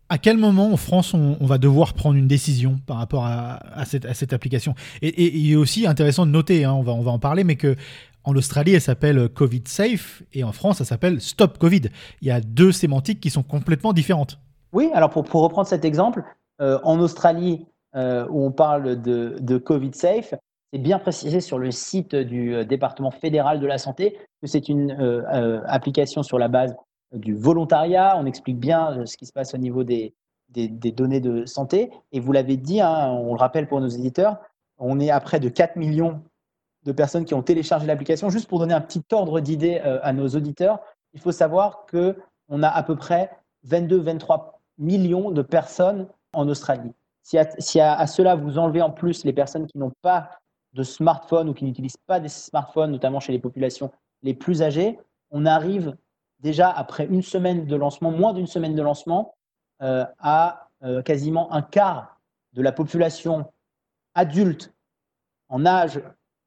À 0.10 0.18
quel 0.18 0.38
moment 0.38 0.72
en 0.72 0.78
France 0.78 1.14
on, 1.14 1.38
va 1.42 1.58
devoir 1.58 1.94
prendre 1.94 2.18
une 2.18 2.28
décision 2.28 2.80
par 2.86 2.98
rapport 2.98 3.26
à, 3.26 3.86
cette, 3.86 4.34
application? 4.34 4.76
Et, 5.02 5.38
il 5.38 5.52
est 5.52 5.56
aussi 5.56 5.88
intéressant 5.88 6.26
de 6.26 6.32
noter, 6.32 6.66
hein, 6.66 6.74
on 6.74 6.84
va 6.84 6.92
en 6.92 7.20
parler, 7.20 7.44
mais 7.44 7.56
que 7.56 7.76
en 8.24 8.36
Australie, 8.36 8.74
elle 8.74 8.82
s'appelle 8.82 9.30
Covid 9.30 9.64
Safe 9.66 10.24
et 10.34 10.44
en 10.44 10.52
France, 10.52 10.78
ça 10.78 10.86
s'appelle 10.86 11.20
Stop 11.22 11.58
Covid. 11.58 11.84
Il 12.22 12.28
y 12.28 12.32
a 12.32 12.42
deux 12.42 12.72
sémantiques 12.72 13.20
qui 13.20 13.30
sont 13.30 13.44
complètement 13.44 13.94
différentes. 13.94 14.40
Oui, 14.72 14.90
alors 14.94 15.10
pour, 15.10 15.26
reprendre 15.42 15.68
cet 15.68 15.86
exemple, 15.86 16.24
euh, 16.62 16.80
en 16.84 17.00
Australie, 17.00 17.66
euh, 17.96 18.26
où 18.30 18.44
on 18.44 18.52
parle 18.52 19.02
de, 19.02 19.58
Covid 19.58 19.94
Safe, 19.94 20.34
c'est 20.72 20.80
bien 20.80 21.00
précisé 21.00 21.42
sur 21.42 21.60
le 21.60 21.70
site 21.70 22.16
du 22.16 22.56
euh, 22.56 22.64
département 22.64 23.12
fédéral 23.12 23.60
de 23.60 23.68
la 23.68 23.78
santé 23.78 24.18
que 24.42 24.48
c'est 24.48 24.68
une 24.68 24.92
application 25.68 26.24
sur 26.24 26.38
la 26.38 26.48
base 26.48 26.76
du 27.14 27.36
volontariat. 27.36 28.18
On 28.18 28.26
explique 28.26 28.60
bien 28.60 29.06
ce 29.06 29.16
qui 29.16 29.26
se 29.26 29.32
passe 29.32 29.54
au 29.54 29.58
niveau 29.58 29.84
des, 29.84 30.14
des, 30.50 30.92
données 30.92 31.22
de 31.22 31.46
santé. 31.46 31.92
Et 32.12 32.20
vous 32.20 32.32
l'avez 32.32 32.58
dit, 32.58 32.82
hein, 32.82 33.10
on 33.10 33.34
le 33.34 33.40
rappelle 33.40 33.68
pour 33.68 33.80
nos 33.80 33.88
éditeurs, 33.88 34.38
on 34.78 35.00
est 35.00 35.12
à 35.12 35.20
près 35.22 35.40
de 35.40 35.48
4 35.48 35.78
millions 35.78 36.22
de 36.84 36.92
personnes 36.92 37.26
qui 37.26 37.34
ont 37.34 37.44
téléchargé 37.44 37.86
l'application. 37.88 38.30
Juste 38.30 38.48
pour 38.48 38.60
donner 38.60 38.74
un 38.74 38.82
petit 38.82 39.04
ordre 39.12 39.40
d'idée 39.40 39.80
à 39.80 40.12
nos 40.14 40.28
auditeurs, 40.30 40.80
il 41.14 41.20
faut 41.20 41.32
savoir 41.32 41.86
qu'on 41.90 42.64
a 42.64 42.68
à 42.68 42.84
peu 42.84 42.96
près 42.96 43.32
22-23 43.68 44.54
millions 44.78 45.32
de 45.32 45.42
personnes 45.42 46.08
en 46.34 46.48
Australie. 46.50 46.94
Si 47.22 47.38
à, 47.80 48.08
cela 48.08 48.36
vous 48.36 48.58
enlevez 48.58 48.82
en 48.82 48.92
plus 48.92 49.24
les 49.24 49.32
personnes 49.32 49.66
qui 49.68 49.78
n'ont 49.78 49.94
pas 50.02 50.32
de 50.74 50.84
smartphone 50.84 51.50
ou 51.50 51.54
qui 51.54 51.64
n'utilisent 51.64 51.98
pas 52.06 52.20
des 52.20 52.30
smartphones, 52.30 52.92
notamment 52.92 53.20
chez 53.20 53.32
les 53.32 53.40
populations 53.40 53.92
les 54.24 54.34
plus 54.34 54.62
âgées, 54.62 55.00
on 55.32 55.46
arrive 55.46 55.96
déjà 56.40 56.70
après 56.70 57.06
une 57.06 57.22
semaine 57.22 57.66
de 57.66 57.76
lancement, 57.76 58.12
moins 58.12 58.34
d'une 58.34 58.48
semaine 58.48 58.76
de 58.76 58.82
lancement, 58.82 59.36
euh, 59.82 60.06
à 60.20 60.70
euh, 60.84 61.02
quasiment 61.02 61.52
un 61.54 61.62
quart 61.62 62.20
de 62.54 62.62
la 62.62 62.72
population 62.72 63.52
adulte 64.16 64.74
en 65.48 65.66
âge 65.66 66.02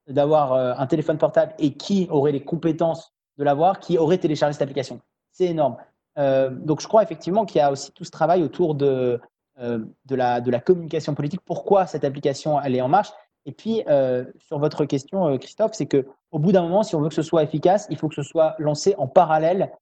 d'avoir 0.08 0.52
euh, 0.52 0.74
un 0.76 0.86
téléphone 0.86 1.18
portable 1.18 1.54
et 1.58 1.74
qui 1.74 2.06
aurait 2.10 2.32
les 2.32 2.44
compétences 2.44 3.12
de 3.38 3.44
l'avoir, 3.44 3.80
qui 3.80 3.98
aurait 3.98 4.18
téléchargé 4.18 4.54
cette 4.54 4.62
application. 4.62 5.00
C'est 5.32 5.46
énorme. 5.46 5.76
donc 6.16 6.80
je 6.80 6.88
crois 6.88 7.02
effectivement 7.02 7.44
qu'il 7.44 7.58
y 7.58 7.60
a 7.60 7.70
aussi 7.70 7.92
tout 7.92 8.04
ce 8.04 8.10
travail 8.10 8.42
autour 8.42 8.74
de, 8.74 9.20
euh, 9.58 9.78
de, 10.04 10.14
la, 10.14 10.42
de 10.42 10.50
la 10.50 10.60
communication 10.60 11.14
politique, 11.14 11.40
pourquoi 11.42 11.86
cette 11.86 12.04
application 12.04 12.60
elle 12.60 12.74
est 12.74 12.82
en 12.82 12.88
marche. 12.88 13.08
Et 13.46 13.52
puis, 13.52 13.82
euh, 13.88 14.26
sur 14.36 14.58
votre 14.58 14.84
question, 14.84 15.28
euh, 15.28 15.38
Christophe, 15.38 15.70
c'est 15.72 15.86
qu'au 15.86 16.38
bout 16.38 16.52
d'un 16.52 16.60
moment, 16.60 16.82
si 16.82 16.94
on 16.94 17.00
veut 17.00 17.08
que 17.08 17.14
ce 17.14 17.22
soit 17.22 17.42
efficace, 17.42 17.86
il 17.88 17.96
faut 17.96 18.08
que 18.08 18.14
ce 18.14 18.22
soit 18.22 18.54
lancé 18.58 18.94
en 18.98 19.06
parallèle 19.06 19.72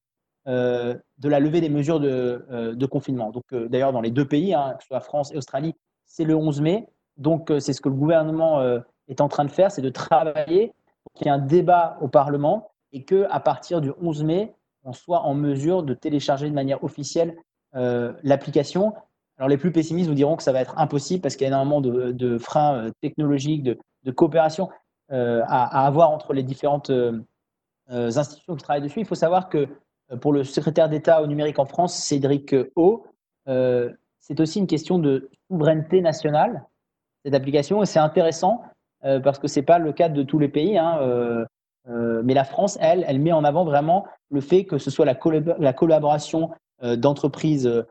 de 0.47 1.28
la 1.28 1.40
levée 1.40 1.62
des 1.62 1.71
mesures 1.71 2.00
de, 2.00 2.75
de 2.75 2.87
confinement. 2.87 3.31
Donc, 3.31 3.45
d'ailleurs, 3.54 3.95
dans 3.95 4.02
les 4.02 4.11
deux 4.11 4.28
pays, 4.28 4.52
hein, 4.52 4.75
que 4.76 4.83
ce 4.83 4.88
soit 4.88 5.00
France 5.00 5.33
et 5.33 5.38
Australie, 5.38 5.75
c'est 6.04 6.25
le 6.25 6.37
11 6.37 6.61
mai. 6.61 6.87
Donc, 7.16 7.50
c'est 7.61 7.73
ce 7.73 7.81
que 7.81 7.88
le 7.88 7.95
gouvernement 7.95 8.62
est 9.08 9.20
en 9.20 9.28
train 9.28 9.44
de 9.44 9.50
faire, 9.50 9.70
c'est 9.70 9.82
de 9.82 9.90
travailler 9.90 10.73
pour 11.04 11.12
qu'il 11.14 11.26
y 11.26 11.28
ait 11.28 11.32
un 11.32 11.38
débat 11.38 11.99
au 12.00 12.08
Parlement 12.08 12.70
et 12.92 13.04
qu'à 13.04 13.40
partir 13.40 13.80
du 13.80 13.92
11 14.00 14.25
mai, 14.25 14.54
on 14.84 14.92
soit 14.92 15.20
en 15.20 15.34
mesure 15.34 15.82
de 15.82 15.94
télécharger 15.94 16.49
de 16.49 16.54
manière 16.54 16.82
officielle 16.84 17.37
l'application 17.73 18.94
alors 19.38 19.49
les 19.49 19.56
plus 19.56 19.73
pessimistes 19.73 20.08
vous 20.08 20.14
diront 20.14 20.37
que 20.37 20.42
ça 20.42 20.52
va 20.52 20.61
être 20.61 20.78
impossible 20.78 21.20
parce 21.20 21.37
qu'il 21.37 21.44
y 21.44 21.46
a 21.46 21.49
énormément 21.49 21.80
de, 21.80 22.38
freins 22.38 22.87
euh, 22.87 22.90
technologiques, 23.00 23.62
de, 23.62 24.11
coopération 24.12 24.70
euh, 25.12 25.42
à, 25.46 25.87
avoir 25.87 26.11
entre 26.11 26.32
les 26.32 26.42
différentes 26.42 26.90
euh, 26.90 27.20
institutions 27.88 28.54
qui 28.54 28.62
travaillent 28.62 28.82
dessus. 28.82 29.00
Il 29.00 29.06
faut 29.06 29.14
savoir 29.14 29.49
que 29.49 29.68
pour 30.20 30.32
le 30.32 30.44
secrétaire 30.44 30.88
d'État 30.88 31.23
au 31.23 31.26
numérique 31.26 31.58
en 31.58 31.64
France, 31.64 31.96
Cédric 31.96 32.54
O, 32.76 33.06
c'est 33.46 34.40
aussi 34.40 34.58
une 34.58 34.66
question 34.66 34.99
de 34.99 35.30
souveraineté 35.49 36.00
nationale. 36.00 36.64
cette 37.25 37.34
application 37.34 37.82
et 37.82 37.87
c'est 37.87 37.99
intéressant 37.99 38.62
parce 39.23 39.38
que 39.38 39.49
c'est 39.49 39.62
pas 39.62 39.78
le 39.78 39.92
cas 39.92 40.08
de 40.08 40.23
tous 40.23 40.38
les 40.38 40.49
pays. 40.49 40.78
Hein, 40.78 41.46
mais 41.87 42.34
la 42.34 42.44
France, 42.44 42.78
elle, 42.80 43.04
elle 43.06 43.20
met 43.20 43.32
en 43.32 43.44
avant 43.44 43.64
vraiment 43.64 44.06
le 44.30 44.40
fait 44.40 44.64
que 44.64 44.78
ce 44.78 44.90
soit 44.90 45.04
la, 45.04 45.16
la 45.58 45.73
collaboration 45.73 46.50
d'entreprises 46.82 47.84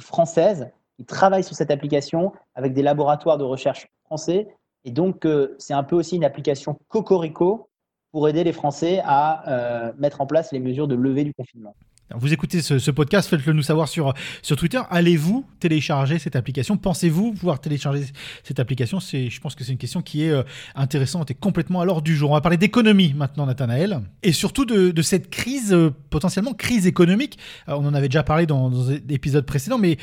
françaises 0.00 0.70
qui 0.96 1.04
travaillent 1.04 1.44
sur 1.44 1.56
cette 1.56 1.70
application 1.70 2.32
avec 2.54 2.72
des 2.72 2.82
laboratoires 2.82 3.38
de 3.38 3.44
recherche 3.44 3.88
français. 4.04 4.48
Et 4.84 4.92
donc, 4.92 5.26
c'est 5.58 5.74
un 5.74 5.82
peu 5.82 5.96
aussi 5.96 6.16
une 6.16 6.24
application 6.24 6.78
cocorico 6.88 7.68
pour 8.12 8.28
aider 8.28 8.44
les 8.44 8.52
Français 8.52 9.02
à 9.04 9.92
mettre 9.98 10.20
en 10.20 10.26
place 10.26 10.52
les 10.52 10.60
mesures 10.60 10.86
de 10.86 10.94
levée 10.94 11.24
du 11.24 11.34
confinement. 11.34 11.74
Vous 12.14 12.32
écoutez 12.32 12.62
ce, 12.62 12.90
podcast, 12.92 13.28
faites-le 13.28 13.52
nous 13.52 13.62
savoir 13.62 13.88
sur, 13.88 14.14
sur 14.40 14.56
Twitter. 14.56 14.80
Allez-vous 14.90 15.44
télécharger 15.58 16.20
cette 16.20 16.36
application? 16.36 16.76
Pensez-vous 16.76 17.32
pouvoir 17.32 17.58
télécharger 17.58 18.04
cette 18.44 18.60
application? 18.60 19.00
Je 19.00 19.40
pense 19.40 19.56
que 19.56 19.64
c'est 19.64 19.72
une 19.72 19.78
question 19.78 20.02
qui 20.02 20.22
est 20.22 20.30
euh, 20.30 20.44
intéressante 20.76 21.32
et 21.32 21.34
complètement 21.34 21.80
à 21.80 21.84
l'ordre 21.84 22.02
du 22.02 22.14
jour. 22.14 22.30
On 22.30 22.34
va 22.34 22.40
parler 22.40 22.58
d'économie 22.58 23.12
maintenant, 23.14 23.46
Nathanaël, 23.46 24.02
et 24.22 24.30
surtout 24.30 24.64
de, 24.64 25.02
cette 25.02 25.30
crise, 25.30 25.72
euh, 25.72 25.90
potentiellement 26.10 26.54
crise 26.54 26.86
économique. 26.86 27.38
Euh, 27.68 27.74
on 27.76 27.84
en 27.84 27.94
avait 27.94 28.08
déjà 28.08 28.22
parlé 28.22 28.46
dans, 28.46 28.70
dans 28.70 28.88
l'épisode 29.08 29.44
précédent, 29.44 29.78
mais 29.78 29.96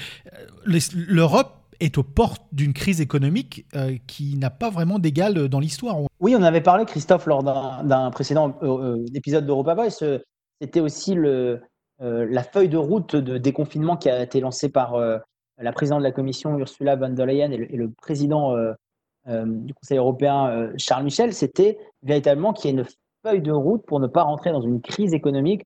l'Europe 0.65 1.61
est 1.79 1.97
aux 1.97 2.03
portes 2.03 2.43
d'une 2.51 2.73
crise 2.73 2.99
économique 3.01 3.65
qui 4.07 4.37
n'a 4.37 4.49
pas 4.49 4.69
vraiment 4.69 4.99
d'égal 4.99 5.49
dans 5.49 5.59
l'histoire. 5.59 5.97
Oui, 6.19 6.35
on 6.37 6.43
avait 6.43 6.61
parlé, 6.61 6.85
Christophe, 6.85 7.25
lors 7.25 7.43
d'un 7.43 8.11
précédent 8.11 8.57
épisode 9.15 9.45
d'Europa 9.45 9.73
Voice. 9.73 10.03
C'était 10.63 10.79
aussi 10.79 11.13
le, 11.13 11.29
euh, 11.29 11.57
la 12.03 12.43
feuille 12.43 12.69
de 12.69 12.77
route 12.77 13.15
de 13.15 13.37
déconfinement 13.37 13.97
qui 13.97 14.09
a 14.09 14.21
été 14.21 14.41
lancée 14.41 14.69
par 14.69 14.95
euh, 14.95 15.17
la 15.57 15.71
présidente 15.71 15.99
de 15.99 16.03
la 16.03 16.11
Commission, 16.11 16.57
Ursula 16.57 16.95
von 16.95 17.09
der 17.09 17.25
Leyen, 17.25 17.51
et 17.51 17.57
le, 17.57 17.89
président 17.89 18.55
euh, 18.55 18.73
du 19.25 19.73
Conseil 19.73 19.97
européen, 19.97 20.71
Charles 20.77 21.05
Michel, 21.05 21.33
c'était 21.33 21.77
véritablement 22.01 22.51
qu'il 22.51 22.71
y 22.71 22.73
ait 22.73 22.77
une 22.77 22.85
feuille 23.25 23.41
de 23.41 23.51
route 23.51 23.85
pour 23.85 24.01
ne 24.01 24.07
pas 24.07 24.23
rentrer 24.23 24.51
dans 24.51 24.61
une 24.61 24.81
crise 24.81 25.13
économique 25.13 25.63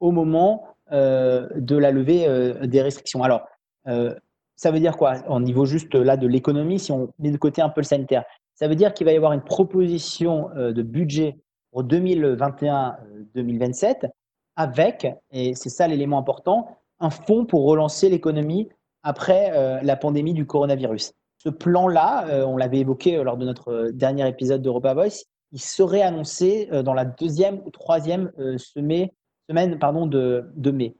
au 0.00 0.10
moment 0.10 0.66
de 0.90 1.76
la 1.76 1.90
levée 1.90 2.28
des 2.66 2.82
restrictions. 2.82 3.22
Alors, 3.22 3.48
ça 3.86 4.70
veut 4.70 4.80
dire 4.80 4.98
quoi 4.98 5.14
Au 5.28 5.40
niveau 5.40 5.64
juste 5.64 5.94
là 5.94 6.18
de 6.18 6.26
l'économie, 6.26 6.78
si 6.78 6.92
on 6.92 7.10
met 7.18 7.30
de 7.30 7.38
côté 7.38 7.62
un 7.62 7.70
peu 7.70 7.80
le 7.80 7.86
sanitaire, 7.86 8.24
ça 8.54 8.68
veut 8.68 8.74
dire 8.74 8.92
qu'il 8.92 9.06
va 9.06 9.12
y 9.12 9.16
avoir 9.16 9.32
une 9.32 9.40
proposition 9.40 10.50
de 10.54 10.82
budget 10.82 11.38
pour 11.70 11.84
2021-2027 11.84 14.10
avec, 14.58 15.06
et 15.30 15.54
c'est 15.54 15.68
ça 15.68 15.86
l'élément 15.86 16.18
important, 16.18 16.76
un 16.98 17.10
fonds 17.10 17.46
pour 17.46 17.64
relancer 17.64 18.08
l'économie 18.08 18.68
après 19.04 19.52
euh, 19.54 19.78
la 19.82 19.96
pandémie 19.96 20.34
du 20.34 20.46
coronavirus. 20.46 21.12
Ce 21.38 21.48
plan-là, 21.48 22.26
euh, 22.26 22.44
on 22.44 22.56
l'avait 22.56 22.78
évoqué 22.78 23.16
euh, 23.16 23.22
lors 23.22 23.36
de 23.36 23.46
notre 23.46 23.90
dernier 23.92 24.28
épisode 24.28 24.60
d'Europa 24.60 24.94
Voice, 24.94 25.24
il 25.52 25.60
serait 25.60 26.02
annoncé 26.02 26.68
dans 26.84 26.92
la 26.92 27.06
deuxième 27.06 27.62
ou 27.64 27.70
troisième 27.70 28.30
semaine, 28.58 29.78
pardon, 29.78 30.04
de, 30.04 30.50
de 30.54 30.70
mai. 30.70 30.94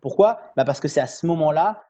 pourquoi? 0.00 0.40
Bah 0.56 0.64
Parce 0.64 0.80
que 0.80 0.88
c'est 0.88 1.02
à 1.02 1.06
ce 1.06 1.26
moment-là 1.26 1.82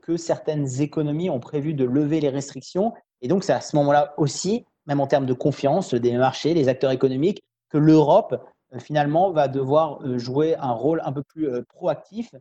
que 0.00 0.16
certaines 0.16 0.80
économies 0.80 1.28
ont 1.28 1.38
prévu 1.38 1.74
de 1.74 1.84
lever 1.84 2.20
les 2.20 2.30
restrictions. 2.30 2.94
Et 3.20 3.28
donc, 3.28 3.44
c'est 3.44 3.52
à 3.52 3.60
ce 3.60 3.76
moment-là 3.76 4.14
aussi, 4.16 4.64
même 4.86 5.00
en 5.00 5.06
termes 5.06 5.26
de 5.26 5.34
confiance 5.34 5.92
des 5.92 6.16
marchés, 6.16 6.54
des 6.54 6.68
acteurs 6.68 6.92
économiques, 6.92 7.42
que 7.68 7.76
l'Europe 7.76 8.42
finalement 8.78 9.30
va 9.30 9.48
devoir 9.48 10.02
euh, 10.02 10.18
jouer 10.18 10.56
un 10.56 10.72
rôle 10.72 11.00
un 11.04 11.12
peu 11.12 11.22
plus 11.22 11.48
euh, 11.48 11.62
proactif 11.62 12.34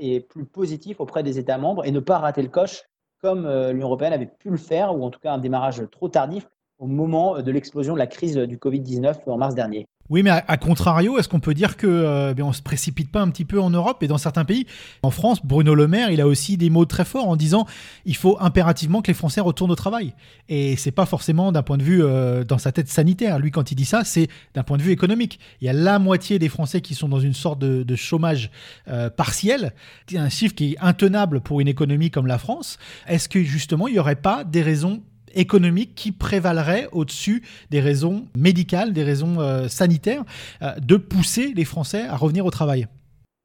et 0.00 0.20
plus 0.20 0.44
positif 0.44 1.00
auprès 1.00 1.22
des 1.22 1.38
États 1.38 1.56
membres 1.56 1.86
et 1.86 1.92
ne 1.92 2.00
pas 2.00 2.18
rater 2.18 2.42
le 2.42 2.48
coche 2.48 2.82
comme 3.22 3.48
l'Union 3.70 3.86
européenne 3.86 4.12
avait 4.12 4.26
pu 4.26 4.50
le 4.50 4.58
faire, 4.58 4.94
ou 4.94 5.02
en 5.02 5.08
tout 5.08 5.18
cas 5.18 5.32
un 5.32 5.38
démarrage 5.38 5.82
trop 5.90 6.10
tardif 6.10 6.46
au 6.76 6.86
moment 6.86 7.40
de 7.40 7.50
l'explosion 7.50 7.94
de 7.94 7.98
la 7.98 8.06
crise 8.06 8.36
du 8.36 8.58
Covid-19 8.58 9.20
en 9.30 9.38
mars 9.38 9.54
dernier. 9.54 9.88
Oui, 10.08 10.22
mais 10.22 10.30
à, 10.30 10.56
contrario, 10.56 11.18
est-ce 11.18 11.28
qu'on 11.28 11.40
peut 11.40 11.54
dire 11.54 11.76
que 11.76 11.86
euh, 11.86 12.34
ben, 12.34 12.42
on 12.42 12.52
se 12.52 12.60
précipite 12.60 13.10
pas 13.10 13.20
un 13.20 13.30
petit 13.30 13.44
peu 13.44 13.60
en 13.60 13.70
Europe 13.70 14.02
et 14.02 14.08
dans 14.08 14.18
certains 14.18 14.44
pays? 14.44 14.66
En 15.02 15.10
France, 15.10 15.40
Bruno 15.44 15.74
Le 15.74 15.88
Maire, 15.88 16.10
il 16.10 16.20
a 16.20 16.26
aussi 16.26 16.56
des 16.56 16.70
mots 16.70 16.84
très 16.84 17.04
forts 17.04 17.28
en 17.28 17.36
disant 17.36 17.66
il 18.04 18.16
faut 18.16 18.36
impérativement 18.40 19.00
que 19.00 19.06
les 19.06 19.14
Français 19.14 19.40
retournent 19.40 19.70
au 19.70 19.76
travail. 19.76 20.14
Et 20.48 20.76
c'est 20.76 20.90
pas 20.90 21.06
forcément 21.06 21.52
d'un 21.52 21.62
point 21.62 21.78
de 21.78 21.82
vue 21.82 22.02
euh, 22.02 22.44
dans 22.44 22.58
sa 22.58 22.72
tête 22.72 22.88
sanitaire. 22.88 23.38
Lui, 23.38 23.50
quand 23.50 23.70
il 23.70 23.74
dit 23.74 23.84
ça, 23.84 24.04
c'est 24.04 24.28
d'un 24.54 24.64
point 24.64 24.76
de 24.76 24.82
vue 24.82 24.92
économique. 24.92 25.38
Il 25.60 25.66
y 25.66 25.70
a 25.70 25.72
la 25.72 25.98
moitié 25.98 26.38
des 26.38 26.48
Français 26.48 26.80
qui 26.80 26.94
sont 26.94 27.08
dans 27.08 27.20
une 27.20 27.34
sorte 27.34 27.58
de, 27.60 27.96
chômage 27.96 28.50
euh, 28.88 29.10
partiel, 29.10 29.72
un 30.14 30.28
chiffre 30.28 30.54
qui 30.54 30.72
est 30.72 30.78
intenable 30.80 31.40
pour 31.40 31.60
une 31.60 31.68
économie 31.68 32.10
comme 32.10 32.26
la 32.26 32.38
France. 32.38 32.78
Est-ce 33.06 33.28
que 33.28 33.42
justement, 33.42 33.86
il 33.86 33.94
n'y 33.94 33.98
aurait 33.98 34.16
pas 34.16 34.44
des 34.44 34.62
raisons 34.62 35.02
économique 35.34 35.94
qui 35.94 36.12
prévalerait 36.12 36.88
au-dessus 36.92 37.42
des 37.70 37.80
raisons 37.80 38.26
médicales, 38.36 38.92
des 38.92 39.04
raisons 39.04 39.40
euh, 39.40 39.68
sanitaires, 39.68 40.24
euh, 40.62 40.74
de 40.80 40.96
pousser 40.96 41.52
les 41.54 41.64
Français 41.64 42.06
à 42.06 42.16
revenir 42.16 42.46
au 42.46 42.50
travail 42.50 42.86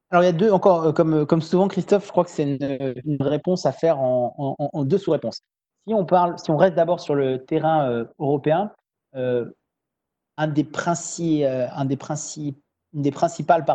alors 0.10 0.24
il 0.24 0.28
y 0.28 0.30
a 0.30 0.34
deux, 0.34 0.52
encore, 0.52 0.86
euh, 0.86 0.94
comme, 0.94 1.26
comme 1.26 1.42
souvent 1.42 1.68
Christophe, 1.68 2.06
je 2.06 2.12
crois 2.12 2.24
que 2.24 2.30
c'est 2.30 2.44
une, 2.44 3.18
réponse 3.20 3.66
à 3.66 3.74
faire 3.74 4.00
en, 4.00 4.86
deux 4.86 4.98
sous-réponses. 4.98 5.42
Si 5.86 5.94
on 5.94 6.06
parle, 6.06 6.40
si 6.40 6.50
on 6.50 6.56
reste 6.56 6.76
d'abord 6.76 7.02
sur 7.02 7.14
le 7.14 7.44
terrain 7.44 8.06
européen, 8.18 8.72
un 9.14 10.48
des 10.48 10.66
une 10.66 12.56
des 13.02 13.12
principales 13.12 13.66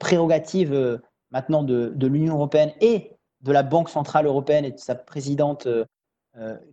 prérogatives 0.00 1.00
maintenant 1.30 1.62
de, 1.62 1.92
de 1.94 2.06
l'Union 2.08 2.34
européenne 2.34 2.72
et 2.80 3.12
de 3.42 3.52
la 3.52 3.62
Banque 3.62 3.88
centrale 3.88 4.26
européenne 4.26 4.64
et 4.64 4.72
de 4.72 4.78
sa 4.78 4.96
présidente 4.96 5.68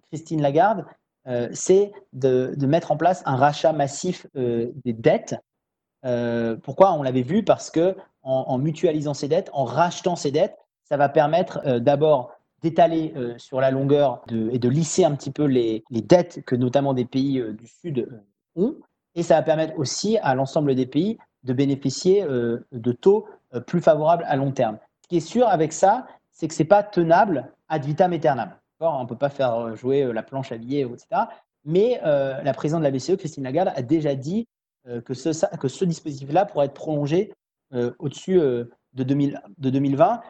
Christine 0.10 0.42
Lagarde, 0.42 0.86
euh, 1.28 1.50
c'est 1.52 1.92
de, 2.14 2.56
mettre 2.66 2.92
en 2.92 2.98
place 2.98 3.22
un 3.26 3.36
rachat 3.36 3.74
massif 3.74 4.26
euh, 4.36 4.72
des 4.84 4.94
dettes. 4.94 5.36
pourquoi 6.64 6.94
On 6.94 7.04
l'avait 7.04 7.24
vu? 7.24 7.44
Parce 7.44 7.70
que 7.70 7.96
en, 8.22 8.58
mutualisant 8.58 9.14
ces 9.14 9.28
dettes, 9.28 9.50
en 9.54 9.64
rachetant 9.64 10.16
ces 10.16 10.32
dettes, 10.32 10.56
ça 10.84 10.98
va 10.98 11.10
permettre 11.10 11.80
d'abord 11.80 12.32
d'étaler 12.62 13.14
sur 13.38 13.62
la 13.62 13.72
longueur 13.72 14.22
et 14.30 14.60
de 14.60 14.70
lisser 14.70 15.06
un 15.06 15.16
petit 15.16 15.32
peu 15.32 15.46
les, 15.46 15.84
dettes 15.90 16.44
que 16.46 16.56
notamment 16.56 16.94
des 16.94 17.06
pays 17.06 17.42
du 17.54 17.68
Sud 17.68 18.08
ont. 18.56 18.76
Et 19.16 19.24
ça 19.24 19.36
va 19.36 19.42
permettre 19.42 19.78
aussi 19.80 20.18
à 20.20 20.36
l'ensemble 20.36 20.76
des 20.76 20.86
pays 20.86 21.18
de 21.44 21.54
bénéficier 21.54 22.24
de 22.24 22.92
taux 22.92 23.26
plus 23.66 23.82
favorables 23.82 24.26
à 24.28 24.36
long 24.36 24.52
terme. 24.52 24.78
Ce 25.02 25.08
qui 25.08 25.18
est 25.18 25.22
sûr 25.22 25.48
avec 25.48 25.74
ça, 25.74 26.06
c'est 26.32 26.48
que 26.48 26.54
ce 26.54 26.62
n'est 26.62 26.68
pas 26.68 26.84
tenable 26.84 27.52
ad 27.70 27.86
vitam 27.86 28.12
aeternam. 28.14 28.52
On 28.80 29.04
ne 29.04 29.08
peut 29.08 29.18
pas 29.18 29.30
faire 29.30 29.56
euh, 29.56 29.76
jouer 29.76 30.04
euh, 30.04 30.14
la 30.14 30.24
planche 30.24 30.52
à 30.52 30.58
billets, 30.58 30.82
etc. 30.82 31.24
Mais 31.66 32.00
euh, 32.06 32.42
la 32.42 32.54
présidente 32.54 32.82
de 32.82 32.86
la 32.86 32.92
BCE, 32.92 33.18
Christine 33.18 33.44
Lagarde, 33.44 33.72
a 33.76 33.82
déjà 33.82 34.16
dit 34.16 34.48
que 35.06 35.14
ce, 35.14 35.86
dispositif-là 35.86 36.46
pourrait 36.46 36.68
être 36.68 36.74
prolongé 36.74 37.34
au-dessus 38.00 38.40
de, 38.40 38.72
2020. 38.98 40.22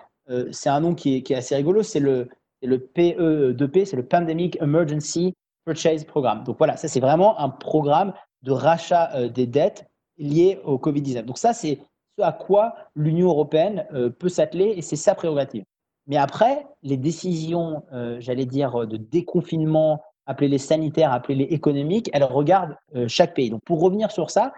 c'est 0.51 0.70
un 0.70 0.79
nom 0.82 0.96
qui 0.96 1.15
est, 1.15 1.32
assez 1.32 1.56
rigolo, 1.56 1.84
c'est 1.84 2.00
le, 2.00 2.27
le 2.63 2.77
PE2P, 2.77 3.86
c'est 3.86 3.96
le 3.96 4.06
Pandemic 4.06 4.60
Emergency 4.60 5.36
Purchase 5.65 6.03
Programme. 6.03 6.44
Donc 6.44 6.58
voilà, 6.58 6.75
ça 6.75 6.88
c'est 6.89 7.00
vraiment 7.00 7.39
un 7.39 7.48
programme 7.48 8.12
de 8.41 8.51
rachat 8.51 9.29
des 9.29 9.46
dettes 9.46 9.86
liées 10.18 10.60
au 10.65 10.77
Covid-19. 10.77 11.24
Donc 11.24 11.38
ça, 11.38 11.53
c'est 11.53 11.79
ce 12.18 12.24
à 12.24 12.34
quoi 12.34 12.75
l'Union 12.96 13.29
européenne 13.29 13.86
peut 14.18 14.29
s'atteler 14.29 14.74
et 14.75 14.82
c'est 14.82 14.98
sa 14.98 15.15
prérogative. 15.15 15.63
Mais 16.09 16.17
après, 16.17 16.65
les 16.81 16.97
décisions, 16.97 17.83
euh, 17.93 18.17
j'allais 18.19 18.47
dire, 18.47 18.87
de 18.87 18.97
déconfinement, 18.97 20.01
appelez-les 20.25 20.57
sanitaires, 20.57 21.13
appelez-les 21.13 21.45
économiques, 21.45 22.09
elles 22.13 22.23
regardent 22.23 22.75
euh, 22.95 23.07
chaque 23.07 23.35
pays. 23.35 23.51
Donc 23.51 23.61
pour 23.63 23.79
revenir 23.79 24.11
sur 24.11 24.31
ça, 24.31 24.51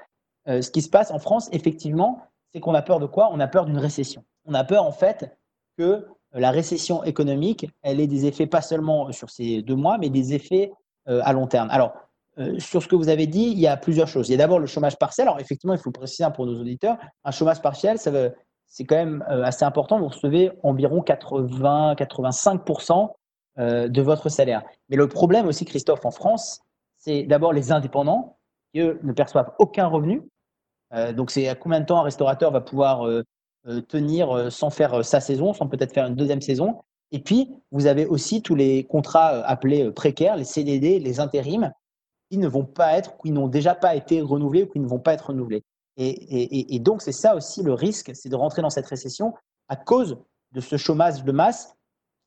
euh, 0.48 0.62
ce 0.62 0.72
qui 0.72 0.82
se 0.82 0.90
passe 0.90 1.12
en 1.12 1.20
France, 1.20 1.50
effectivement, 1.52 2.22
c'est 2.54 2.62
qu'on 2.62 2.74
a 2.74 2.82
peur 2.82 3.00
de 3.00 3.06
quoi? 3.06 3.30
On 3.34 3.40
a 3.42 3.48
peur 3.48 3.66
d'une 3.66 3.78
récession. 3.78 4.24
On 4.46 4.54
a 4.54 4.64
peur 4.64 4.86
en 4.86 4.94
fait 4.94 5.38
que 5.78 6.08
la 6.34 6.52
récession 6.52 7.04
économique, 7.04 7.68
elle 7.82 8.00
ait 8.00 8.08
des 8.08 8.26
effets 8.26 8.48
pas 8.48 8.62
seulement 8.62 9.12
sur 9.12 9.30
ces 9.30 9.62
deux 9.62 9.76
mois, 9.76 9.98
mais 9.98 10.10
des 10.10 10.34
effets 10.34 10.72
à 11.06 11.34
long 11.34 11.46
terme. 11.46 11.68
Alors, 11.72 11.92
sur 12.58 12.82
ce 12.82 12.88
que 12.88 12.96
vous 12.96 13.10
avez 13.10 13.28
dit, 13.28 13.52
il 13.52 13.60
y 13.60 13.68
a 13.68 13.76
plusieurs 13.76 14.08
choses. 14.08 14.30
Il 14.30 14.32
y 14.32 14.36
a 14.36 14.38
d'abord 14.38 14.60
le 14.60 14.66
chômage 14.66 14.98
partiel. 14.98 15.28
Alors, 15.28 15.42
effectivement, 15.42 15.74
il 15.74 15.80
faut 15.80 15.92
préciser 15.92 16.26
pour 16.34 16.46
nos 16.46 16.58
auditeurs, 16.58 16.98
un 17.26 17.32
chômage 17.32 17.62
partiel, 17.62 17.98
ça 18.00 18.12
veut, 18.12 18.34
c'est 18.72 18.86
quand 18.86 18.96
même 18.96 19.24
euh, 19.30 19.44
assez 19.44 19.64
important. 19.66 20.00
Vous 20.00 20.08
recevez 20.08 20.52
environ 20.64 21.02
80-85% 21.02 23.12
euh, 23.60 23.90
de 23.90 24.02
votre 24.02 24.30
salaire. 24.30 24.64
Mais 24.90 24.96
le 24.96 25.10
problème 25.10 25.48
aussi, 25.48 25.66
Christophe, 25.66 26.06
en 26.06 26.12
France, 26.12 26.62
c'est 26.98 27.24
d'abord 27.24 27.52
les 27.52 27.74
indépendants 27.74 28.38
qui, 28.74 28.80
eux, 28.80 28.98
ne 29.04 29.12
perçoivent 29.12 29.52
aucun 29.60 29.88
revenu. 29.88 30.24
Euh, 30.94 31.12
donc, 31.12 31.32
c'est 31.32 31.50
à 31.50 31.56
combien 31.56 31.82
de 31.82 31.86
temps 31.86 32.00
un 32.00 32.04
restaurateur 32.04 32.52
va 32.52 32.62
pouvoir 32.62 33.06
tenir 33.90 34.52
sans 34.52 34.72
faire 34.72 35.06
sa 35.06 35.20
saison, 35.20 35.54
sans 35.54 35.68
peut-être 35.68 35.94
faire 35.94 36.08
une 36.08 36.16
deuxième 36.16 36.42
saison? 36.42 36.82
Et 37.12 37.20
puis, 37.20 37.54
vous 37.72 37.86
avez 37.86 38.08
aussi 38.08 38.42
tous 38.42 38.56
les 38.56 38.86
contrats 38.86 39.44
appelés 39.44 39.92
précaires, 39.92 40.36
les 40.38 40.46
CDD, 40.46 40.98
les 40.98 41.20
intérims, 41.20 41.72
qui 42.32 42.38
ne 42.38 42.48
vont 42.48 42.66
pas 42.66 42.98
être, 42.98 43.16
qui 43.18 43.30
n'ont 43.32 43.50
déjà 43.50 43.76
pas 43.76 43.96
été 43.96 44.22
renouvelés 44.22 44.64
ou 44.64 44.68
qui 44.68 44.80
ne 44.80 44.88
vont 44.88 44.98
pas 44.98 45.14
être 45.14 45.28
renouvelés. 45.28 45.64
Et, 45.98 46.80
donc, 46.80 47.02
c'est 47.02 47.12
ça 47.12 47.36
aussi 47.36 47.64
le 47.64 47.74
risque, 47.74 48.12
c'est 48.16 48.30
de 48.30 48.36
rentrer 48.36 48.62
dans 48.62 48.70
cette 48.70 48.88
récession 48.88 49.34
à 49.68 49.76
cause 49.76 50.18
de 50.52 50.62
ce 50.62 50.78
chômage 50.78 51.24
de 51.24 51.32
masse 51.32 51.76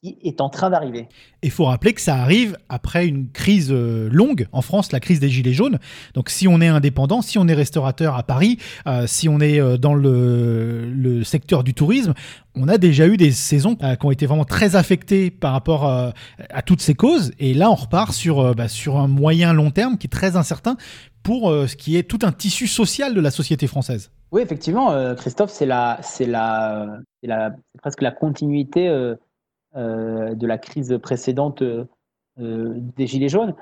est 0.05 0.41
en 0.41 0.49
train 0.49 0.71
d'arriver. 0.71 1.09
Il 1.43 1.51
faut 1.51 1.65
rappeler 1.65 1.93
que 1.93 2.01
ça 2.01 2.17
arrive 2.17 2.57
après 2.69 3.07
une 3.07 3.31
crise 3.31 3.71
euh, 3.71 4.09
longue 4.11 4.47
en 4.53 4.63
France, 4.63 4.93
la 4.93 5.01
crise 5.01 5.21
des 5.21 5.29
Gilets 5.29 5.53
jaunes. 5.53 5.79
Donc 6.15 6.31
si 6.31 6.49
on 6.49 6.61
est 6.61 6.69
indépendant, 6.69 7.23
si 7.23 7.39
on 7.39 7.47
est 7.49 7.55
restaurateur 7.55 8.17
à 8.17 8.23
Paris, 8.23 8.59
euh, 8.87 9.07
si 9.07 9.29
on 9.29 9.41
est 9.41 9.61
euh, 9.61 9.77
dans 9.77 9.95
le, 9.95 10.91
le, 10.91 11.25
secteur 11.25 11.65
du 11.65 11.75
tourisme, 11.75 12.15
on 12.55 12.69
a 12.69 12.77
déjà 12.79 13.07
eu 13.07 13.17
des 13.17 13.33
saisons 13.33 13.77
qui 13.77 14.07
ont 14.07 14.11
été 14.11 14.27
vraiment 14.27 14.45
très 14.45 14.77
affectées 14.77 15.31
par 15.31 15.53
rapport 15.53 15.87
à 15.87 16.63
toutes 16.65 16.81
ces 16.81 16.95
causes. 16.95 17.33
Et 17.39 17.55
là, 17.55 17.71
on 17.71 17.75
repart 17.75 18.13
sur, 18.13 18.55
bah, 18.55 18.69
sur 18.69 18.99
un 18.99 19.09
moyen 19.09 19.53
long 19.53 19.71
terme 19.71 19.97
qui 19.97 20.07
est 20.07 20.11
très 20.11 20.37
incertain 20.37 20.77
pour 21.23 21.51
ce 21.51 21.75
qui 21.75 21.97
est 21.97 22.05
tout 22.05 22.19
un 22.23 22.31
tissu 22.31 22.67
social 22.67 23.15
de 23.15 23.21
la 23.21 23.31
société 23.31 23.67
française. 23.67 24.11
Oui, 24.31 24.43
effectivement, 24.43 25.15
Christophe, 25.17 25.51
c'est 25.51 25.67
la, 25.67 25.99
c'est 26.03 26.27
la, 26.27 26.99
la, 27.23 27.51
presque 27.81 28.03
la 28.03 28.13
continuité 28.13 28.89
de 29.75 30.47
la 30.47 30.59
crise 30.59 30.99
précédente 31.03 31.63
euh, 31.63 31.85
euh, 32.41 32.75
des 32.77 33.07
Gilets 33.07 33.29
jaunes. 33.29 33.55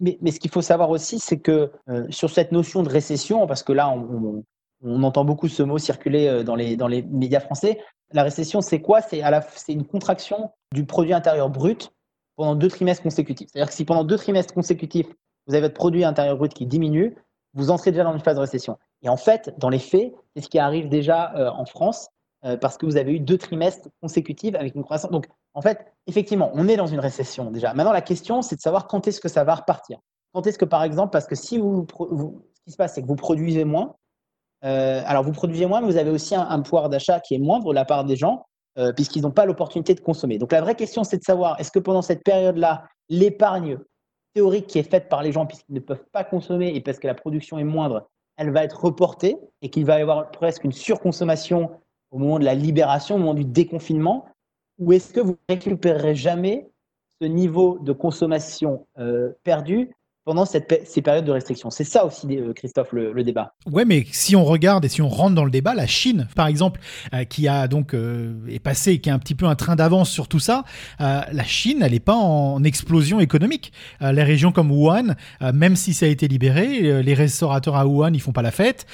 Mais, 0.00 0.30
ce 0.30 0.40
qu'il 0.40 0.50
faut 0.50 0.62
savoir 0.62 0.88
aussi, 0.88 1.18
c'est 1.18 1.38
que 1.38 1.70
sur 2.08 2.30
cette 2.30 2.50
notion 2.50 2.82
de 2.82 2.88
récession, 2.88 3.46
parce 3.46 3.62
que 3.62 3.74
là, 3.74 3.90
on, 3.90 5.02
entend 5.02 5.26
beaucoup 5.26 5.48
ce 5.48 5.62
mot 5.62 5.76
circuler 5.76 6.42
dans 6.44 6.54
les 6.56 7.02
médias 7.02 7.40
français, 7.40 7.78
la 8.12 8.22
récession, 8.22 8.62
c'est 8.62 8.80
quoi? 8.80 9.02
C'est 9.02 9.20
une 9.68 9.84
contraction 9.84 10.50
du 10.72 10.86
produit 10.86 11.12
intérieur 11.12 11.50
brut 11.50 11.92
pendant 12.36 12.54
deux 12.54 12.68
trimestres 12.68 13.02
consécutifs. 13.02 13.48
C'est-à-dire 13.52 13.68
que 13.68 13.74
si 13.74 13.84
pendant 13.84 14.04
deux 14.04 14.16
trimestres 14.16 14.54
consécutifs, 14.54 15.08
vous 15.46 15.54
avez 15.54 15.60
votre 15.60 15.74
produit 15.74 16.04
intérieur 16.04 16.38
brut 16.38 16.54
qui 16.54 16.64
diminue, 16.64 17.14
vous 17.52 17.70
entrez 17.70 17.90
déjà 17.90 18.04
dans 18.04 18.14
une 18.14 18.20
phase 18.20 18.36
de 18.36 18.40
récession. 18.40 18.78
Et 19.02 19.10
en 19.10 19.18
fait, 19.18 19.54
dans 19.58 19.68
les 19.68 19.78
faits, 19.78 20.14
c'est 20.34 20.42
ce 20.42 20.48
qui 20.48 20.58
arrive 20.58 20.88
déjà 20.88 21.52
en 21.54 21.66
France. 21.66 22.08
Euh, 22.46 22.56
parce 22.56 22.78
que 22.78 22.86
vous 22.86 22.96
avez 22.96 23.12
eu 23.12 23.20
deux 23.20 23.36
trimestres 23.36 23.88
consécutifs 24.00 24.54
avec 24.54 24.74
une 24.74 24.82
croissance. 24.82 25.10
Donc, 25.10 25.26
en 25.52 25.60
fait, 25.60 25.92
effectivement, 26.06 26.50
on 26.54 26.68
est 26.68 26.76
dans 26.76 26.86
une 26.86 27.00
récession 27.00 27.50
déjà. 27.50 27.74
Maintenant, 27.74 27.92
la 27.92 28.00
question, 28.00 28.40
c'est 28.40 28.56
de 28.56 28.60
savoir 28.62 28.86
quand 28.86 29.06
est-ce 29.06 29.20
que 29.20 29.28
ça 29.28 29.44
va 29.44 29.54
repartir. 29.54 29.98
Quand 30.32 30.46
est-ce 30.46 30.56
que, 30.56 30.64
par 30.64 30.82
exemple, 30.82 31.10
parce 31.10 31.26
que 31.26 31.34
si 31.34 31.58
vous, 31.58 31.86
ce 31.90 32.62
qui 32.64 32.70
se 32.70 32.76
passe, 32.76 32.94
c'est 32.94 33.02
que 33.02 33.06
vous 33.06 33.16
produisez 33.16 33.64
moins. 33.64 33.94
Euh, 34.64 35.02
alors, 35.04 35.22
vous 35.22 35.32
produisez 35.32 35.66
moins, 35.66 35.82
mais 35.82 35.86
vous 35.86 35.98
avez 35.98 36.10
aussi 36.10 36.34
un, 36.34 36.60
pouvoir 36.60 36.88
d'achat 36.88 37.20
qui 37.20 37.34
est 37.34 37.38
moindre 37.38 37.70
de 37.70 37.74
la 37.74 37.84
part 37.84 38.04
des 38.04 38.16
gens, 38.16 38.46
euh, 38.78 38.92
puisqu'ils 38.94 39.22
n'ont 39.22 39.32
pas 39.32 39.44
l'opportunité 39.44 39.94
de 39.94 40.00
consommer. 40.00 40.38
Donc, 40.38 40.52
la 40.52 40.62
vraie 40.62 40.76
question, 40.76 41.04
c'est 41.04 41.18
de 41.18 41.24
savoir 41.24 41.60
est-ce 41.60 41.70
que 41.70 41.78
pendant 41.78 42.02
cette 42.02 42.24
période-là, 42.24 42.84
l'épargne 43.10 43.78
théorique 44.32 44.66
qui 44.66 44.78
est 44.78 44.90
faite 44.90 45.10
par 45.10 45.22
les 45.22 45.32
gens, 45.32 45.44
puisqu'ils 45.44 45.74
ne 45.74 45.80
peuvent 45.80 46.04
pas 46.10 46.24
consommer 46.24 46.74
et 46.74 46.80
parce 46.80 46.98
que 46.98 47.06
la 47.06 47.14
production 47.14 47.58
est 47.58 47.64
moindre, 47.64 48.08
elle 48.38 48.50
va 48.50 48.64
être 48.64 48.82
reportée 48.82 49.36
et 49.60 49.68
qu'il 49.68 49.84
va 49.84 49.98
y 49.98 50.02
avoir 50.02 50.30
presque 50.30 50.64
une 50.64 50.72
surconsommation 50.72 51.70
au 52.10 52.18
moment 52.18 52.38
de 52.38 52.44
la 52.44 52.54
libération, 52.54 53.16
au 53.16 53.18
moment 53.18 53.34
du 53.34 53.44
déconfinement, 53.44 54.26
ou 54.78 54.92
est-ce 54.92 55.12
que 55.12 55.20
vous 55.20 55.36
récupérerez 55.48 56.14
jamais 56.14 56.70
ce 57.20 57.26
niveau 57.26 57.78
de 57.80 57.92
consommation 57.92 58.86
euh, 58.98 59.32
perdu 59.42 59.90
pendant 60.24 60.44
cette, 60.44 60.82
ces 60.86 61.02
périodes 61.02 61.24
de 61.24 61.32
restriction. 61.32 61.70
C'est 61.70 61.84
ça 61.84 62.04
aussi, 62.04 62.26
euh, 62.36 62.52
Christophe, 62.52 62.92
le, 62.92 63.24
débat. 63.24 63.54
Ouais, 63.70 63.84
mais 63.84 64.04
si 64.12 64.36
on 64.36 64.44
regarde 64.44 64.84
et 64.84 64.88
si 64.88 65.02
on 65.02 65.08
rentre 65.08 65.34
dans 65.34 65.44
le 65.44 65.50
débat, 65.50 65.74
la 65.74 65.86
Chine, 65.86 66.28
par 66.36 66.46
exemple, 66.46 66.80
euh, 67.14 67.24
qui 67.24 67.48
a 67.48 67.68
donc 67.68 67.94
euh, 67.94 68.34
est 68.48 68.58
passée, 68.58 68.98
qui 68.98 69.10
a 69.10 69.14
un 69.14 69.18
petit 69.18 69.34
peu 69.34 69.46
un 69.46 69.54
train 69.54 69.76
d'avance 69.76 70.10
sur 70.10 70.28
tout 70.28 70.38
ça, 70.38 70.64
la 70.98 71.44
Chine, 71.44 71.80
elle 71.82 71.92
n'est 71.92 72.00
pas 72.00 72.14
en 72.14 72.62
explosion 72.64 73.20
économique. 73.20 73.72
les 74.00 74.22
régions 74.22 74.52
comme 74.52 74.70
Wuhan, 74.70 75.14
même 75.52 75.76
si 75.76 75.94
ça 75.94 76.06
a 76.06 76.08
été 76.08 76.28
libéré, 76.28 77.02
les 77.02 77.14
restaurateurs 77.14 77.76
à 77.76 77.86
Wuhan, 77.86 78.12
ils 78.12 78.20
font 78.20 78.32
pas 78.32 78.42
la 78.42 78.50
fête. 78.50 78.86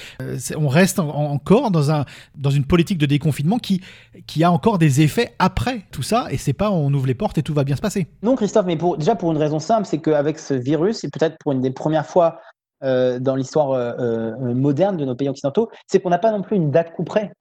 on 0.57 0.69
reste 0.69 0.99
encore 0.99 1.71
dans 1.71 1.91
un 1.91 2.05
dans 2.37 2.51
une 2.51 2.65
politique 2.65 2.99
de 2.99 3.07
déconfinement 3.07 3.59
qui 3.59 3.81
qui 4.27 4.45
a 4.45 4.51
encore 4.51 4.79
des 4.79 5.01
effets 5.01 5.35
après 5.39 5.83
tout 5.91 6.03
ça, 6.03 6.27
et 6.31 6.37
c'est 6.37 6.53
pas 6.53 6.71
on 6.71 6.93
ouvre 6.93 7.07
les 7.07 7.15
portes 7.15 7.39
et 7.39 7.43
tout 7.43 7.55
va 7.55 7.65
bien 7.65 7.77
se 7.77 7.83
passer. 7.83 8.07
Non, 8.23 8.37
Christophe, 8.37 8.67
mais 8.67 8.77
pour, 8.77 8.97
déjà 8.97 9.15
pour 9.15 9.33
une 9.33 9.39
raison 9.39 9.59
simple, 9.59 9.87
c'est 9.87 9.99
qu'avec 9.99 10.39
ce 10.39 10.55
virus, 10.55 11.05
et 11.05 11.11
peut-être 11.17 11.39
pour 11.39 11.53
une 11.53 11.61
des 11.61 11.71
premières 11.71 12.07
fois 12.07 12.41
euh, 12.83 13.19
dans 13.19 13.35
l'histoire 13.35 13.71
euh, 13.71 13.93
euh, 13.99 14.55
moderne 14.55 14.97
de 14.97 15.05
nos 15.05 15.15
pays 15.15 15.29
occidentaux, 15.29 15.71
c'est 15.87 16.01
qu'on 16.01 16.11
n'a 16.11 16.19
pas 16.19 16.31
non 16.31 16.43
plus 16.43 16.57
une 16.57 16.71
date 16.71 16.93
coup 16.93 17.05
près. 17.05 17.33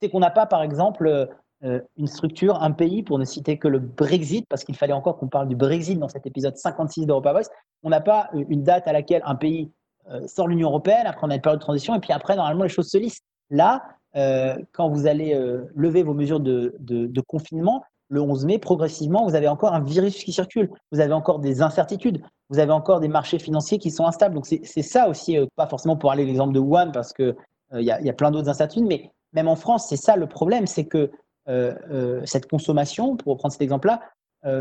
C'est 0.00 0.08
qu'on 0.08 0.20
n'a 0.20 0.30
pas, 0.30 0.46
par 0.46 0.62
exemple, 0.62 1.28
une 1.96 2.08
structure, 2.08 2.60
un 2.60 2.72
pays, 2.72 3.04
pour 3.04 3.20
ne 3.20 3.24
citer 3.24 3.56
que 3.56 3.68
le 3.68 3.78
Brexit, 3.78 4.44
parce 4.48 4.64
qu'il 4.64 4.74
fallait 4.74 4.92
encore 4.92 5.16
qu'on 5.16 5.28
parle 5.28 5.46
du 5.46 5.54
Brexit 5.54 5.96
dans 5.96 6.08
cet 6.08 6.26
épisode 6.26 6.56
56 6.56 7.06
d'Europa 7.06 7.30
Voice, 7.30 7.48
on 7.84 7.90
n'a 7.90 8.00
pas 8.00 8.28
une 8.32 8.64
date 8.64 8.88
à 8.88 8.92
laquelle 8.92 9.22
un 9.24 9.36
pays 9.36 9.70
sort 10.26 10.46
de 10.46 10.50
l'Union 10.50 10.70
européenne, 10.70 11.06
après 11.06 11.24
on 11.24 11.30
a 11.30 11.36
une 11.36 11.40
période 11.40 11.60
de 11.60 11.64
transition, 11.64 11.94
et 11.94 12.00
puis 12.00 12.12
après, 12.12 12.34
normalement, 12.34 12.64
les 12.64 12.68
choses 12.68 12.90
se 12.90 12.98
lissent. 12.98 13.20
Là, 13.50 13.84
quand 14.72 14.88
vous 14.88 15.06
allez 15.06 15.40
lever 15.76 16.02
vos 16.02 16.14
mesures 16.14 16.40
de 16.40 17.20
confinement, 17.28 17.84
le 18.12 18.20
11 18.20 18.44
mai, 18.44 18.58
progressivement, 18.58 19.24
vous 19.24 19.34
avez 19.34 19.48
encore 19.48 19.72
un 19.72 19.80
virus 19.80 20.22
qui 20.22 20.32
circule, 20.32 20.70
vous 20.92 21.00
avez 21.00 21.14
encore 21.14 21.38
des 21.38 21.62
incertitudes, 21.62 22.20
vous 22.50 22.58
avez 22.58 22.70
encore 22.70 23.00
des 23.00 23.08
marchés 23.08 23.38
financiers 23.38 23.78
qui 23.78 23.90
sont 23.90 24.04
instables. 24.04 24.34
Donc 24.34 24.44
c'est 24.44 24.82
ça 24.82 25.08
aussi, 25.08 25.38
euh, 25.38 25.46
pas 25.56 25.66
forcément 25.66 25.96
pour 25.96 26.12
aller 26.12 26.26
l'exemple 26.26 26.52
de 26.52 26.60
Wuhan, 26.60 26.92
parce 26.92 27.14
qu'il 27.14 27.34
euh, 27.72 27.80
y, 27.80 27.90
a 27.90 28.12
plein 28.12 28.30
d'autres 28.30 28.50
incertitudes, 28.50 28.86
mais 28.86 29.10
même 29.32 29.48
en 29.48 29.56
France, 29.56 29.86
c'est 29.88 29.96
ça 29.96 30.16
le 30.16 30.26
problème, 30.26 30.66
c'est 30.66 30.84
que 30.84 31.10
euh, 31.48 32.20
cette 32.26 32.50
consommation, 32.50 33.16
pour 33.16 33.32
reprendre 33.32 33.52
cet 33.52 33.62
exemple-là, 33.62 34.00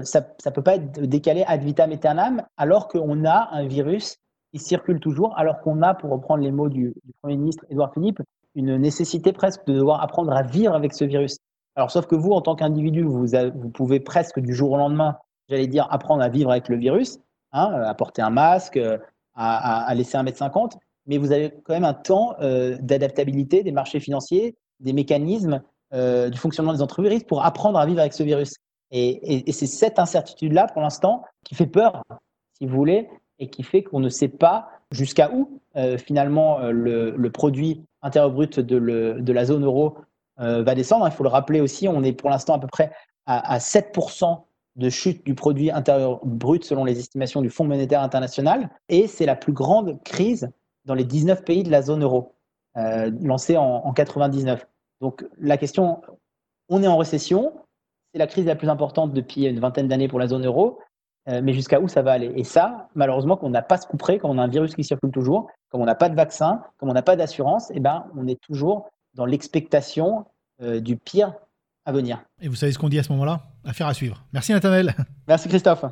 ça 0.03 0.21
ne 0.45 0.51
peut 0.51 0.61
pas 0.61 0.75
être 0.75 1.01
décalé 1.01 1.43
ad 1.45 1.61
vitam 1.61 1.91
aeternam, 1.91 2.43
alors 2.55 2.87
qu'on 2.87 3.25
a 3.25 3.49
un 3.51 3.65
virus 3.65 4.17
qui 4.53 4.59
circule 4.59 5.01
toujours, 5.01 5.37
alors 5.37 5.59
qu'on 5.59 5.81
a, 5.81 5.93
pour 5.93 6.11
reprendre 6.11 6.41
les 6.41 6.51
mots 6.51 6.69
du, 6.69 6.93
Premier 7.21 7.35
ministre 7.35 7.65
Édouard 7.69 7.91
Philippe, 7.93 8.21
une 8.55 8.77
nécessité 8.77 9.33
presque 9.33 9.65
de 9.65 9.73
devoir 9.73 10.01
apprendre 10.01 10.31
à 10.31 10.43
vivre 10.43 10.73
avec 10.73 10.93
ce 10.93 11.03
virus. 11.03 11.37
Alors, 11.75 11.91
sauf 11.91 12.05
que 12.05 12.15
vous, 12.15 12.31
en 12.31 12.41
tant 12.41 12.55
qu'individu, 12.55 13.03
vous, 13.03 13.27
pouvez 13.73 13.99
presque 13.99 14.39
du 14.39 14.53
jour 14.53 14.71
au 14.71 14.77
lendemain, 14.77 15.17
j'allais 15.49 15.67
dire, 15.67 15.87
apprendre 15.89 16.21
à 16.21 16.29
vivre 16.29 16.51
avec 16.51 16.69
le 16.69 16.77
virus, 16.77 17.19
hein, 17.53 17.71
à 17.85 17.93
porter 17.93 18.21
un 18.21 18.29
masque, 18.29 18.77
à, 19.35 19.85
à, 19.85 19.93
laisser 19.95 20.17
un 20.17 20.23
mètre 20.23 20.37
cinquante, 20.37 20.77
mais 21.05 21.17
vous 21.17 21.31
avez 21.31 21.51
quand 21.63 21.73
même 21.73 21.85
un 21.85 21.93
temps 21.93 22.35
euh, 22.41 22.77
d'adaptabilité 22.81 23.63
des 23.63 23.71
marchés 23.71 23.99
financiers, 23.99 24.55
des 24.79 24.93
mécanismes, 24.93 25.61
euh, 25.93 26.29
du 26.29 26.37
fonctionnement 26.37 26.73
des 26.73 26.81
entreprises 26.81 27.23
pour 27.23 27.43
apprendre 27.43 27.79
à 27.79 27.85
vivre 27.85 27.99
avec 27.99 28.13
ce 28.13 28.23
virus. 28.23 28.55
Et, 28.91 29.49
c'est 29.51 29.67
cette 29.67 29.99
incertitude-là, 29.99 30.67
pour 30.67 30.81
l'instant, 30.81 31.23
qui 31.45 31.55
fait 31.55 31.65
peur, 31.65 32.03
si 32.57 32.65
vous 32.65 32.75
voulez, 32.75 33.09
et 33.39 33.49
qui 33.49 33.63
fait 33.63 33.83
qu'on 33.83 34.01
ne 34.01 34.09
sait 34.09 34.27
pas 34.27 34.69
jusqu'à 34.91 35.31
où, 35.31 35.61
euh, 35.77 35.97
finalement, 35.97 36.59
le, 36.59 37.29
produit 37.29 37.83
intérieur 38.01 38.31
brut 38.31 38.59
de, 38.59 39.31
la 39.31 39.45
zone 39.45 39.63
euro 39.63 39.95
euh, 39.97 40.01
va 40.41 40.75
descendre. 40.75 41.07
Il 41.07 41.11
faut 41.11 41.23
le 41.23 41.29
rappeler 41.29 41.61
aussi, 41.61 41.87
on 41.87 42.03
est 42.03 42.13
pour 42.13 42.29
l'instant 42.29 42.55
à 42.55 42.59
peu 42.59 42.67
près 42.67 42.91
à, 43.25 43.59
7% 43.59 44.43
de 44.77 44.89
chute 44.89 45.25
du 45.25 45.35
produit 45.35 45.69
intérieur 45.69 46.19
brut 46.25 46.63
selon 46.63 46.85
les 46.85 46.97
estimations 46.97 47.41
du 47.41 47.49
Fonds 47.49 47.65
monétaire 47.65 48.01
international. 48.01 48.69
Et 48.89 49.07
c'est 49.07 49.25
la 49.25 49.35
plus 49.35 49.53
grande 49.53 50.01
crise 50.03 50.49
dans 50.85 50.95
les 50.95 51.03
19 51.03 51.43
pays 51.43 51.63
de 51.63 51.69
la 51.69 51.81
zone 51.81 52.03
euro, 52.03 52.35
euh, 52.77 53.11
lancée 53.21 53.57
en, 53.57 53.63
en 53.63 53.93
99. 53.93 54.65
Donc 55.01 55.25
la 55.37 55.57
question, 55.57 56.01
on 56.69 56.81
est 56.81 56.87
en 56.87 56.97
récession, 56.97 57.53
c'est 58.13 58.19
la 58.19 58.27
crise 58.27 58.45
la 58.45 58.55
plus 58.55 58.69
importante 58.69 59.13
depuis 59.13 59.45
une 59.45 59.59
vingtaine 59.59 59.87
d'années 59.87 60.07
pour 60.07 60.19
la 60.19 60.27
zone 60.27 60.45
euro, 60.45 60.79
euh, 61.29 61.41
mais 61.43 61.53
jusqu'à 61.53 61.79
où 61.79 61.87
ça 61.87 62.01
va 62.01 62.13
aller? 62.13 62.31
Et 62.35 62.43
ça, 62.43 62.89
malheureusement, 62.95 63.37
quand 63.37 63.47
on 63.47 63.51
n'a 63.51 63.61
pas 63.61 63.77
ce 63.77 63.87
coup 63.87 63.97
près, 63.97 64.17
quand 64.17 64.29
on 64.29 64.37
a 64.37 64.43
un 64.43 64.47
virus 64.47 64.75
qui 64.75 64.83
circule 64.83 65.11
toujours, 65.11 65.47
comme 65.69 65.81
on 65.81 65.85
n'a 65.85 65.95
pas 65.95 66.09
de 66.09 66.15
vaccin, 66.15 66.63
comme 66.77 66.89
on 66.89 66.93
n'a 66.93 67.03
pas 67.03 67.15
d'assurance, 67.15 67.71
eh 67.73 67.79
ben, 67.79 68.05
on 68.17 68.27
est 68.27 68.39
toujours 68.41 68.89
dans 69.13 69.25
l'expectation 69.25 70.25
euh, 70.61 70.79
du 70.79 70.97
pire 70.97 71.33
à 71.85 71.91
venir. 71.91 72.23
Et 72.39 72.47
vous 72.47 72.55
savez 72.55 72.71
ce 72.71 72.77
qu'on 72.77 72.89
dit 72.89 72.99
à 72.99 73.03
ce 73.03 73.11
moment-là? 73.13 73.51
Affaire 73.63 73.87
à 73.87 73.93
suivre. 73.93 74.23
Merci 74.33 74.51
Nathanaël. 74.51 74.95
Merci 75.27 75.49
Christophe. 75.49 75.85